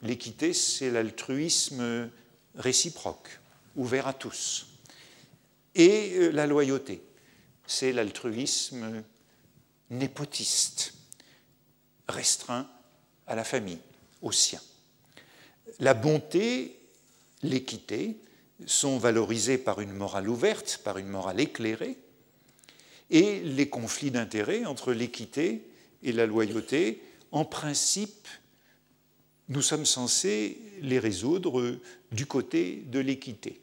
[0.00, 2.08] L'équité, c'est l'altruisme
[2.54, 3.40] réciproque,
[3.76, 4.68] ouvert à tous.
[5.74, 7.02] Et euh, la loyauté,
[7.66, 9.04] c'est l'altruisme
[9.90, 10.94] népotiste,
[12.08, 12.70] restreint
[13.26, 13.78] à la famille,
[14.22, 14.60] aux siens.
[15.78, 16.78] La bonté,
[17.42, 18.16] l'équité,
[18.66, 21.98] sont valorisés par une morale ouverte, par une morale éclairée,
[23.10, 25.66] et les conflits d'intérêts entre l'équité
[26.02, 27.02] et la loyauté,
[27.32, 28.28] en principe,
[29.48, 31.78] nous sommes censés les résoudre
[32.12, 33.60] du côté de l'équité.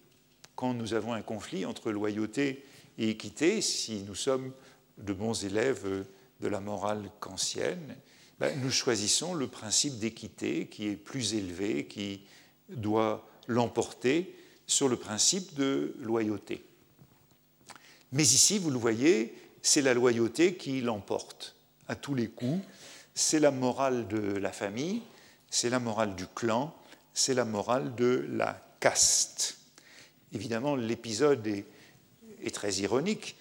[0.56, 2.64] Quand nous avons un conflit entre loyauté
[2.98, 4.52] et équité, si nous sommes
[4.98, 6.06] de bons élèves
[6.40, 7.96] de la morale kantienne,
[8.42, 12.22] ben, nous choisissons le principe d'équité qui est plus élevé, qui
[12.70, 14.36] doit l'emporter
[14.66, 16.66] sur le principe de loyauté.
[18.12, 21.56] Mais ici, vous le voyez, c'est la loyauté qui l'emporte
[21.88, 22.66] à tous les coups.
[23.14, 25.04] C'est la morale de la famille,
[25.52, 26.76] c'est la morale du clan,
[27.14, 29.60] c'est la morale de la caste.
[30.34, 31.68] Évidemment, l'épisode est,
[32.42, 33.36] est, très ironique,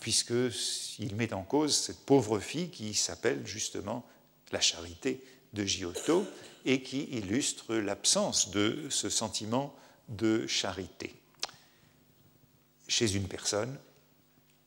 [0.00, 4.04] puisqu'il met en cause cette pauvre fille qui s'appelle justement
[4.52, 5.22] la charité
[5.52, 6.26] de Giotto
[6.64, 9.74] et qui illustre l'absence de ce sentiment
[10.08, 11.14] de charité
[12.92, 13.78] chez une personne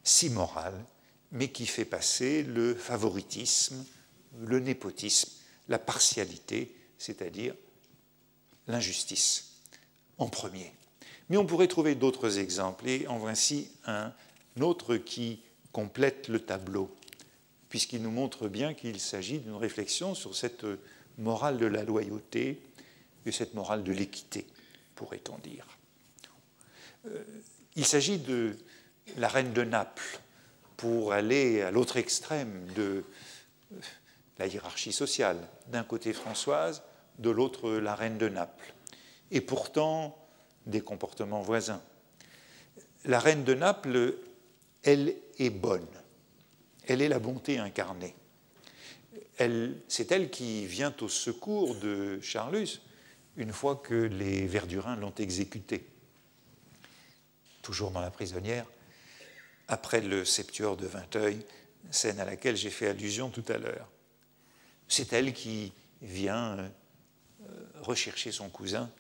[0.04, 0.86] si morale,
[1.32, 3.86] mais qui fait passer le favoritisme,
[4.40, 5.32] le népotisme,
[5.68, 7.56] la partialité, c'est-à-dire
[8.68, 9.62] l'injustice,
[10.18, 10.72] en premier.
[11.30, 14.14] Mais on pourrait trouver d'autres exemples, et en voici un
[14.60, 16.96] autre qui complète le tableau,
[17.70, 20.66] puisqu'il nous montre bien qu'il s'agit d'une réflexion sur cette
[21.18, 22.62] morale de la loyauté
[23.26, 24.46] et cette morale de l'équité
[24.96, 25.68] pourrait-on dire.
[27.08, 27.24] Euh,
[27.76, 28.58] il s'agit de
[29.18, 30.20] la reine de Naples
[30.78, 33.04] pour aller à l'autre extrême de
[34.40, 35.38] la hiérarchie sociale.
[35.68, 36.84] D'un côté Françoise,
[37.20, 38.74] de l'autre la reine de Naples.
[39.32, 40.18] Et pourtant
[40.66, 41.82] des comportements voisins.
[43.06, 44.16] La reine de Naples,
[44.84, 45.88] elle est bonne.
[46.88, 48.16] Elle est la bonté incarnée.
[49.88, 52.80] C'est elle qui vient au secours de Charlus
[53.38, 55.86] une fois que les Verdurins l'ont exécuté.
[57.62, 58.66] toujours dans La prisonnière,
[59.68, 61.44] après le septuor de Vinteuil,
[61.92, 63.90] scène à laquelle j'ai fait allusion tout à l'heure.
[64.88, 66.70] C'est elle qui vient euh,
[67.82, 68.92] rechercher son cousin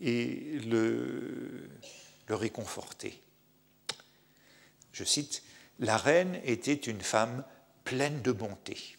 [0.00, 1.70] et le,
[2.26, 3.22] le réconforter.
[4.92, 5.42] Je cite,
[5.80, 7.42] La reine était une femme
[7.84, 8.98] pleine de bonté,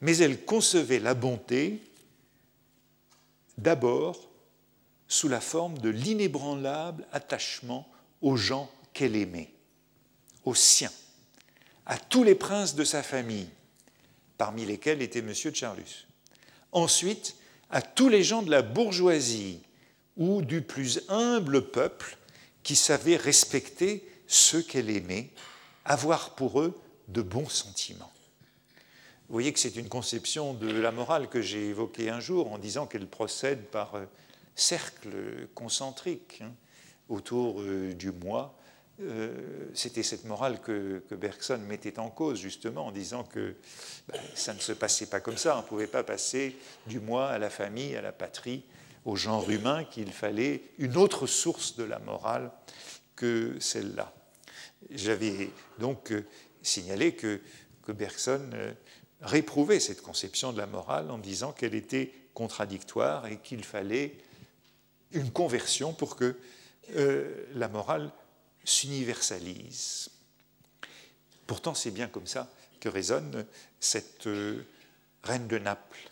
[0.00, 1.80] mais elle concevait la bonté
[3.56, 4.28] d'abord
[5.06, 7.88] sous la forme de l'inébranlable attachement
[8.20, 9.52] aux gens qu'elle aimait,
[10.44, 10.92] aux siens,
[11.86, 13.48] à tous les princes de sa famille,
[14.36, 15.28] parmi lesquels était M.
[15.28, 16.08] de Charlus.
[16.72, 17.36] Ensuite,
[17.70, 19.60] à tous les gens de la bourgeoisie
[20.16, 22.18] ou du plus humble peuple
[22.64, 25.30] qui savaient respecter ceux qu'elle aimait,
[25.84, 28.12] avoir pour eux de bons sentiments.
[29.28, 32.58] Vous voyez que c'est une conception de la morale que j'ai évoquée un jour en
[32.58, 34.04] disant qu'elle procède par euh,
[34.54, 36.52] cercles concentriques hein,
[37.08, 38.54] autour euh, du moi.
[39.00, 39.34] Euh,
[39.74, 43.56] c'était cette morale que, Bergson mettait en cause justement en disant que
[44.08, 45.56] ben, ça ne se passait pas comme ça.
[45.56, 46.56] On ne pouvait pas passer
[46.86, 48.62] du moi à la famille, à la patrie,
[49.04, 52.52] au genre humain, qu'il fallait une autre source de la morale
[53.16, 54.12] que celle-là.
[54.90, 56.12] J'avais donc
[56.62, 57.40] signalé que,
[57.82, 58.50] que Bergson
[59.20, 64.16] réprouvait cette conception de la morale en disant qu'elle était contradictoire et qu'il fallait
[65.12, 66.36] une conversion pour que
[66.96, 68.10] euh, la morale
[68.64, 70.10] s'universalise.
[71.46, 72.50] Pourtant, c'est bien comme ça
[72.80, 73.46] que résonne
[73.80, 74.66] cette euh,
[75.22, 76.10] reine de Naples.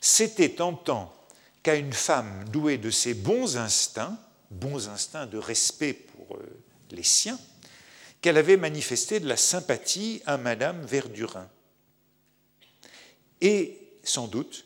[0.00, 1.14] C'était en tant
[1.62, 4.18] qu'à une femme douée de ses bons instincts,
[4.50, 6.46] bons instincts de respect euh,
[6.90, 7.38] les siens,
[8.20, 11.48] qu'elle avait manifesté de la sympathie à Madame Verdurin.
[13.40, 14.64] Et sans doute,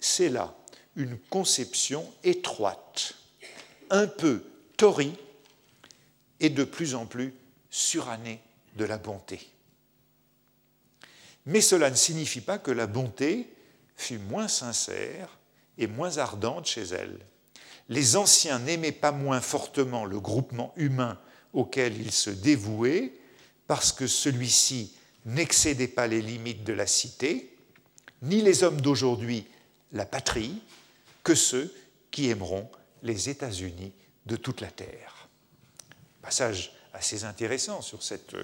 [0.00, 0.54] c'est là
[0.96, 3.14] une conception étroite,
[3.90, 4.44] un peu
[4.76, 5.16] torie
[6.40, 7.34] et de plus en plus
[7.70, 8.40] surannée
[8.76, 9.48] de la bonté.
[11.46, 13.48] Mais cela ne signifie pas que la bonté
[13.96, 15.38] fut moins sincère
[15.78, 17.18] et moins ardente chez elle.
[17.92, 21.20] Les anciens n'aimaient pas moins fortement le groupement humain
[21.52, 23.12] auquel ils se dévouaient
[23.66, 24.94] parce que celui-ci
[25.26, 27.54] n'excédait pas les limites de la cité,
[28.22, 29.46] ni les hommes d'aujourd'hui
[29.92, 30.54] la patrie,
[31.22, 31.70] que ceux
[32.10, 32.66] qui aimeront
[33.02, 33.92] les États-Unis
[34.24, 35.28] de toute la terre.
[36.22, 38.36] Passage assez intéressant sur cette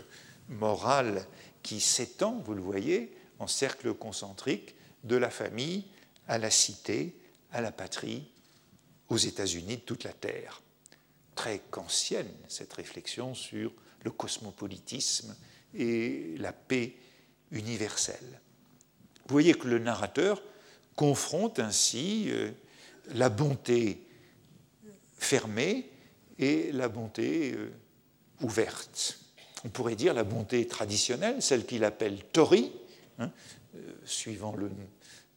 [0.50, 1.24] morale
[1.62, 4.74] qui s'étend, vous le voyez, en cercle concentrique,
[5.04, 5.86] de la famille
[6.26, 7.16] à la cité,
[7.50, 8.28] à la patrie,
[9.08, 10.62] aux États-Unis de toute la terre.
[11.34, 13.72] Très kantienne, cette réflexion sur
[14.04, 15.36] le cosmopolitisme
[15.74, 16.94] et la paix
[17.50, 18.40] universelle.
[19.26, 20.42] Vous voyez que le narrateur
[20.96, 22.50] confronte ainsi euh,
[23.14, 24.06] la bonté
[25.16, 25.90] fermée
[26.38, 27.70] et la bonté euh,
[28.40, 29.20] ouverte.
[29.64, 32.72] On pourrait dire la bonté traditionnelle, celle qu'il appelle Tory,
[33.18, 33.30] hein,
[33.76, 34.70] euh, suivant le,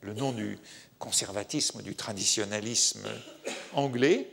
[0.02, 0.58] le, nom du
[1.00, 3.08] conservatisme, du traditionnalisme
[3.74, 4.30] anglais.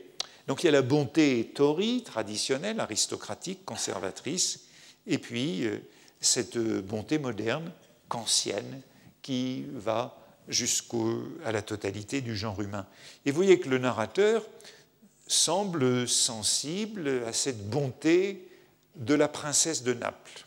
[0.47, 4.67] Donc il y a la bonté Tory, traditionnelle, aristocratique, conservatrice,
[5.07, 5.67] et puis
[6.21, 7.71] cette bonté moderne,
[8.09, 8.81] kantienne,
[9.23, 10.17] qui va
[10.49, 12.87] jusqu'à la totalité du genre humain.
[13.25, 14.45] Et vous voyez que le narrateur
[15.27, 18.49] semble sensible à cette bonté
[18.97, 20.47] de la princesse de Naples,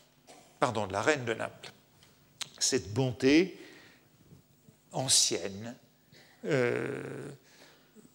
[0.58, 1.72] pardon, de la reine de Naples.
[2.58, 3.58] Cette bonté
[4.90, 5.74] ancienne,
[6.44, 7.30] euh,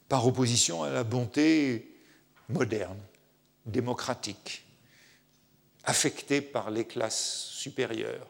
[0.10, 1.94] par opposition à la bonté
[2.50, 3.00] moderne,
[3.66, 4.66] démocratique,
[5.84, 8.28] affectée par les classes supérieures,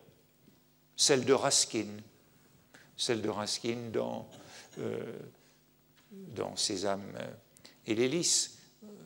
[0.95, 1.87] celle de Raskin,
[2.95, 4.27] celle de Raskin dans,
[4.79, 5.13] euh,
[6.11, 7.13] dans Sésame
[7.85, 8.57] et l'hélice,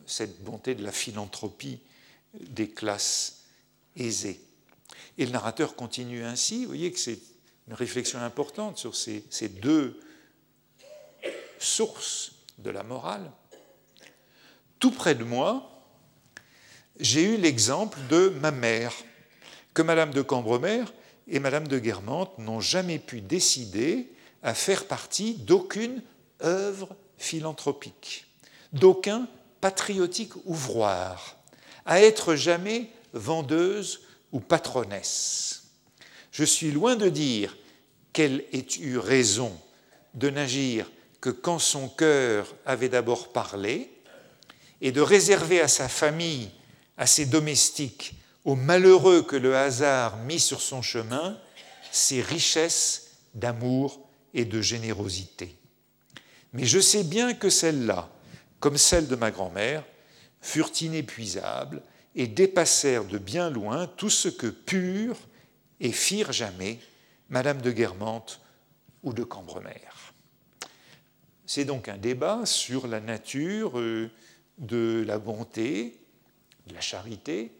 [0.06, 1.80] cette bonté de la philanthropie
[2.34, 3.44] des classes
[3.96, 4.40] aisées.
[5.18, 7.20] Et le narrateur continue ainsi, vous voyez que c'est
[7.68, 10.00] une réflexion importante sur ces, ces deux
[11.58, 12.31] sources
[12.62, 13.30] de la morale.
[14.78, 15.70] Tout près de moi,
[16.98, 18.92] j'ai eu l'exemple de ma mère,
[19.74, 20.84] que Madame de Cambremer
[21.28, 26.02] et Madame de Guermantes n'ont jamais pu décider à faire partie d'aucune
[26.42, 28.26] œuvre philanthropique,
[28.72, 29.28] d'aucun
[29.60, 31.36] patriotique ouvroir,
[31.86, 34.02] à être jamais vendeuse
[34.32, 35.64] ou patronesse.
[36.32, 37.56] Je suis loin de dire
[38.12, 39.52] qu'elle ait eu raison
[40.14, 40.90] de n'agir
[41.22, 43.90] que quand son cœur avait d'abord parlé,
[44.82, 46.50] et de réserver à sa famille,
[46.98, 48.14] à ses domestiques,
[48.44, 51.38] au malheureux que le hasard mit sur son chemin
[51.92, 55.56] ses richesses d'amour et de générosité.
[56.52, 58.10] Mais je sais bien que celle-là,
[58.58, 59.84] comme celle de ma grand-mère,
[60.40, 61.82] furent inépuisables
[62.16, 65.20] et dépassèrent de bien loin tout ce que purent
[65.78, 66.80] et firent jamais
[67.28, 68.40] Madame de Guermantes
[69.04, 69.80] ou de Cambremer.
[71.46, 74.10] C'est donc un débat sur la nature euh,
[74.58, 75.98] de la bonté,
[76.66, 77.52] de la charité,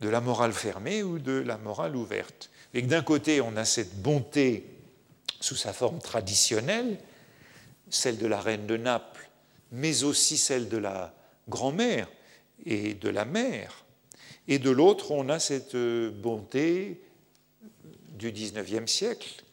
[0.00, 2.50] de la morale fermée ou de la morale ouverte.
[2.72, 4.66] Et d'un côté, on a cette bonté
[5.40, 6.98] sous sa forme traditionnelle,
[7.90, 9.28] celle de la reine de Naples,
[9.72, 11.14] mais aussi celle de la
[11.48, 12.08] grand-mère
[12.64, 13.84] et de la mère.
[14.48, 17.02] Et de l'autre, on a cette euh, bonté
[18.10, 19.43] du XIXe siècle,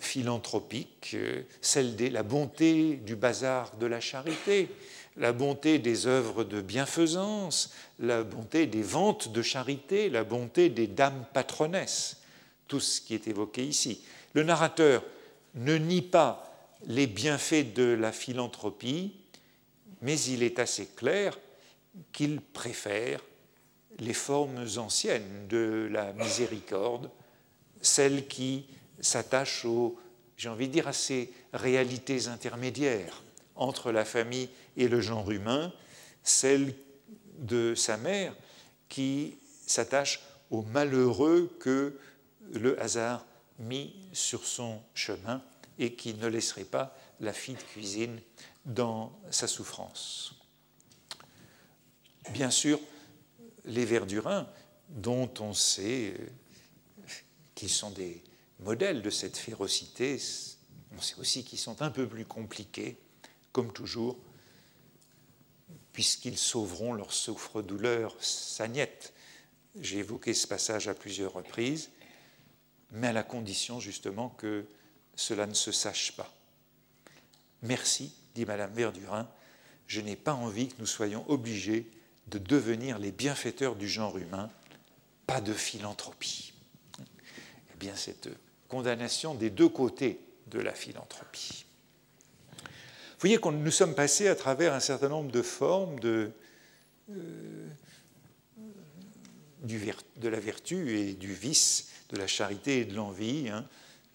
[0.00, 4.68] philanthropique, euh, celle de la bonté du bazar de la charité,
[5.16, 10.88] la bonté des œuvres de bienfaisance, la bonté des ventes de charité, la bonté des
[10.88, 12.20] dames patronesses,
[12.66, 14.02] tout ce qui est évoqué ici.
[14.32, 15.04] Le narrateur
[15.54, 16.52] ne nie pas
[16.86, 19.14] les bienfaits de la philanthropie,
[20.02, 21.38] mais il est assez clair
[22.12, 23.20] qu'il préfère
[24.00, 27.08] les formes anciennes de la miséricorde,
[27.80, 28.66] celles qui
[29.00, 29.98] s'attachent aux,
[30.36, 33.22] j'ai envie de dire, à ces réalités intermédiaires
[33.56, 35.72] entre la famille et le genre humain,
[36.22, 36.74] celle
[37.38, 38.34] de sa mère
[38.88, 39.36] qui
[39.66, 40.20] s'attache
[40.50, 41.98] aux malheureux que
[42.52, 43.24] le hasard
[43.58, 45.42] mis sur son chemin
[45.78, 48.20] et qui ne laisserait pas la fille de cuisine
[48.64, 50.34] dans sa souffrance.
[52.30, 52.80] Bien sûr,
[53.64, 54.48] les Verdurins,
[54.88, 57.06] dont on sait euh,
[57.54, 58.22] qu'ils sont des
[58.64, 60.18] modèles de cette férocité,
[60.96, 62.96] on sait aussi qu'ils sont un peu plus compliqués,
[63.52, 64.18] comme toujours,
[65.92, 69.12] puisqu'ils sauveront leur souffre-douleur sagnette.
[69.80, 71.90] J'ai évoqué ce passage à plusieurs reprises,
[72.90, 74.66] mais à la condition justement que
[75.14, 76.32] cela ne se sache pas.
[77.62, 79.28] Merci, dit Madame Verdurin,
[79.86, 81.90] je n'ai pas envie que nous soyons obligés
[82.28, 84.50] de devenir les bienfaiteurs du genre humain,
[85.26, 86.54] pas de philanthropie.
[86.98, 88.28] Eh bien, cette
[88.74, 90.18] condamnation des deux côtés
[90.48, 91.64] de la philanthropie.
[92.58, 96.32] Vous voyez que nous sommes passés à travers un certain nombre de formes de,
[97.10, 97.68] euh,
[99.62, 103.48] de la vertu et du vice, de la charité et de l'envie.
[103.48, 103.64] Hein.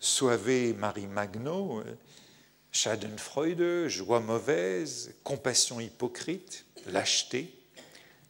[0.01, 1.95] Soave Marie Magno, euh,
[2.74, 7.49] Schadenfreude, joie mauvaise, compassion hypocrite, lâcheté.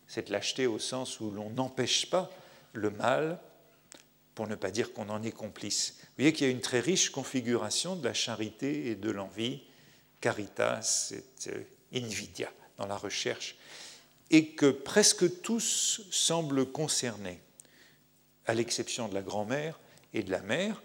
[0.07, 2.29] Cette lâcheté au sens où l'on n'empêche pas
[2.73, 3.39] le mal,
[4.35, 5.98] pour ne pas dire qu'on en est complice.
[6.19, 9.61] Vous voyez qu'il y a une très riche configuration de la charité et de l'envie,
[10.19, 11.63] caritas et euh,
[11.93, 13.55] invidia, dans la recherche,
[14.29, 17.39] et que presque tous semblent concernés,
[18.47, 19.79] à l'exception de la grand-mère
[20.13, 20.83] et de la mère,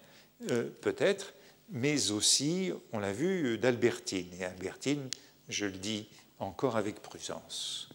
[0.52, 1.34] euh, peut-être,
[1.68, 4.32] mais aussi, on l'a vu, d'Albertine.
[4.38, 5.10] Et Albertine,
[5.48, 6.06] je le dis
[6.38, 7.88] encore avec prudence.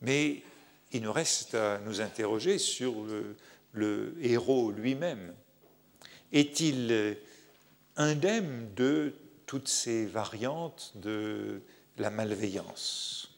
[0.00, 0.42] Mais
[0.92, 2.94] il nous reste à nous interroger sur
[3.72, 5.34] le, héros lui-même.
[6.34, 7.16] Est-il
[7.96, 9.14] indemne de
[9.46, 11.62] toutes ces variantes de
[11.96, 13.30] la malveillance?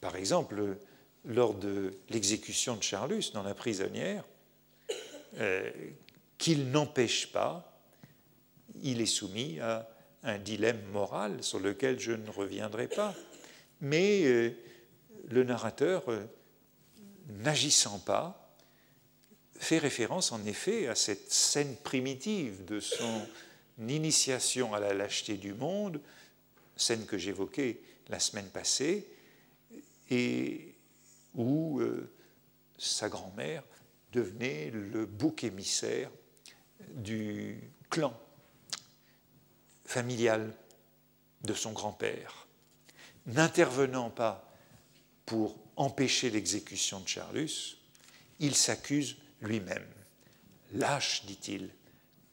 [0.00, 0.76] Par exemple,
[1.24, 4.24] lors de l'exécution de Charlus dans la prisonnière,
[5.38, 5.70] euh,
[6.38, 7.80] qu'il n'empêche pas,
[8.82, 9.88] il est soumis à
[10.24, 13.14] un dilemme moral sur lequel je ne reviendrai pas.
[13.80, 14.50] Mais euh,
[15.30, 16.24] le narrateur, euh,
[17.28, 18.41] n'agissant pas,
[19.62, 23.26] fait référence en effet à cette scène primitive de son
[23.78, 26.00] initiation à la lâcheté du monde,
[26.76, 29.08] scène que j'évoquais la semaine passée,
[30.10, 30.74] et
[31.34, 32.10] où euh,
[32.76, 33.62] sa grand-mère
[34.12, 36.10] devenait le bouc émissaire
[36.94, 37.58] du
[37.88, 38.18] clan
[39.84, 40.52] familial
[41.44, 42.48] de son grand-père,
[43.26, 44.52] n'intervenant pas
[45.24, 47.78] pour empêcher l'exécution de Charlus,
[48.40, 49.86] il s'accuse lui-même.
[50.72, 51.70] Lâche, dit-il,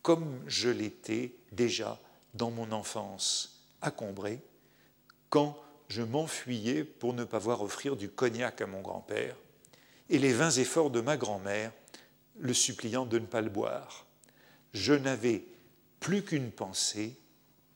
[0.01, 1.99] comme je l'étais déjà
[2.33, 4.39] dans mon enfance à Combray,
[5.29, 5.57] quand
[5.89, 9.35] je m'enfuyais pour ne pas voir offrir du cognac à mon grand-père,
[10.09, 11.71] et les vains efforts de ma grand-mère,
[12.39, 14.05] le suppliant de ne pas le boire
[14.73, 15.43] je n'avais
[15.99, 17.17] plus qu'une pensée,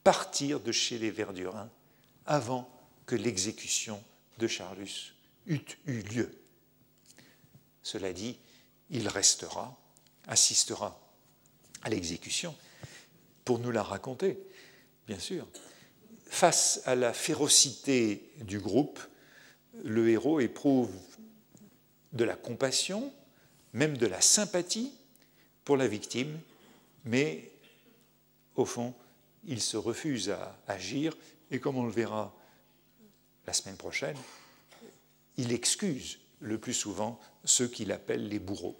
[0.04, 1.70] partir de chez les Verdurins
[2.26, 2.70] avant
[3.06, 4.02] que l'exécution
[4.38, 5.14] de Charlus
[5.48, 6.38] eût eu lieu.
[7.82, 8.38] Cela dit,
[8.94, 9.78] il restera,
[10.28, 10.98] assistera
[11.82, 12.56] à l'exécution
[13.44, 14.38] pour nous la raconter,
[15.08, 15.46] bien sûr.
[16.28, 19.00] Face à la férocité du groupe,
[19.84, 20.94] le héros éprouve
[22.14, 23.14] de la compassion,
[23.74, 24.94] même de la sympathie
[25.66, 26.40] pour la victime
[27.06, 27.52] mais
[28.56, 28.94] au fond,
[29.46, 31.18] il se refuse à agir,
[31.52, 32.34] et comme on le verra
[33.46, 34.18] la semaine prochaine,
[35.38, 38.80] il excuse le plus souvent ceux qu'il appelle les bourreaux.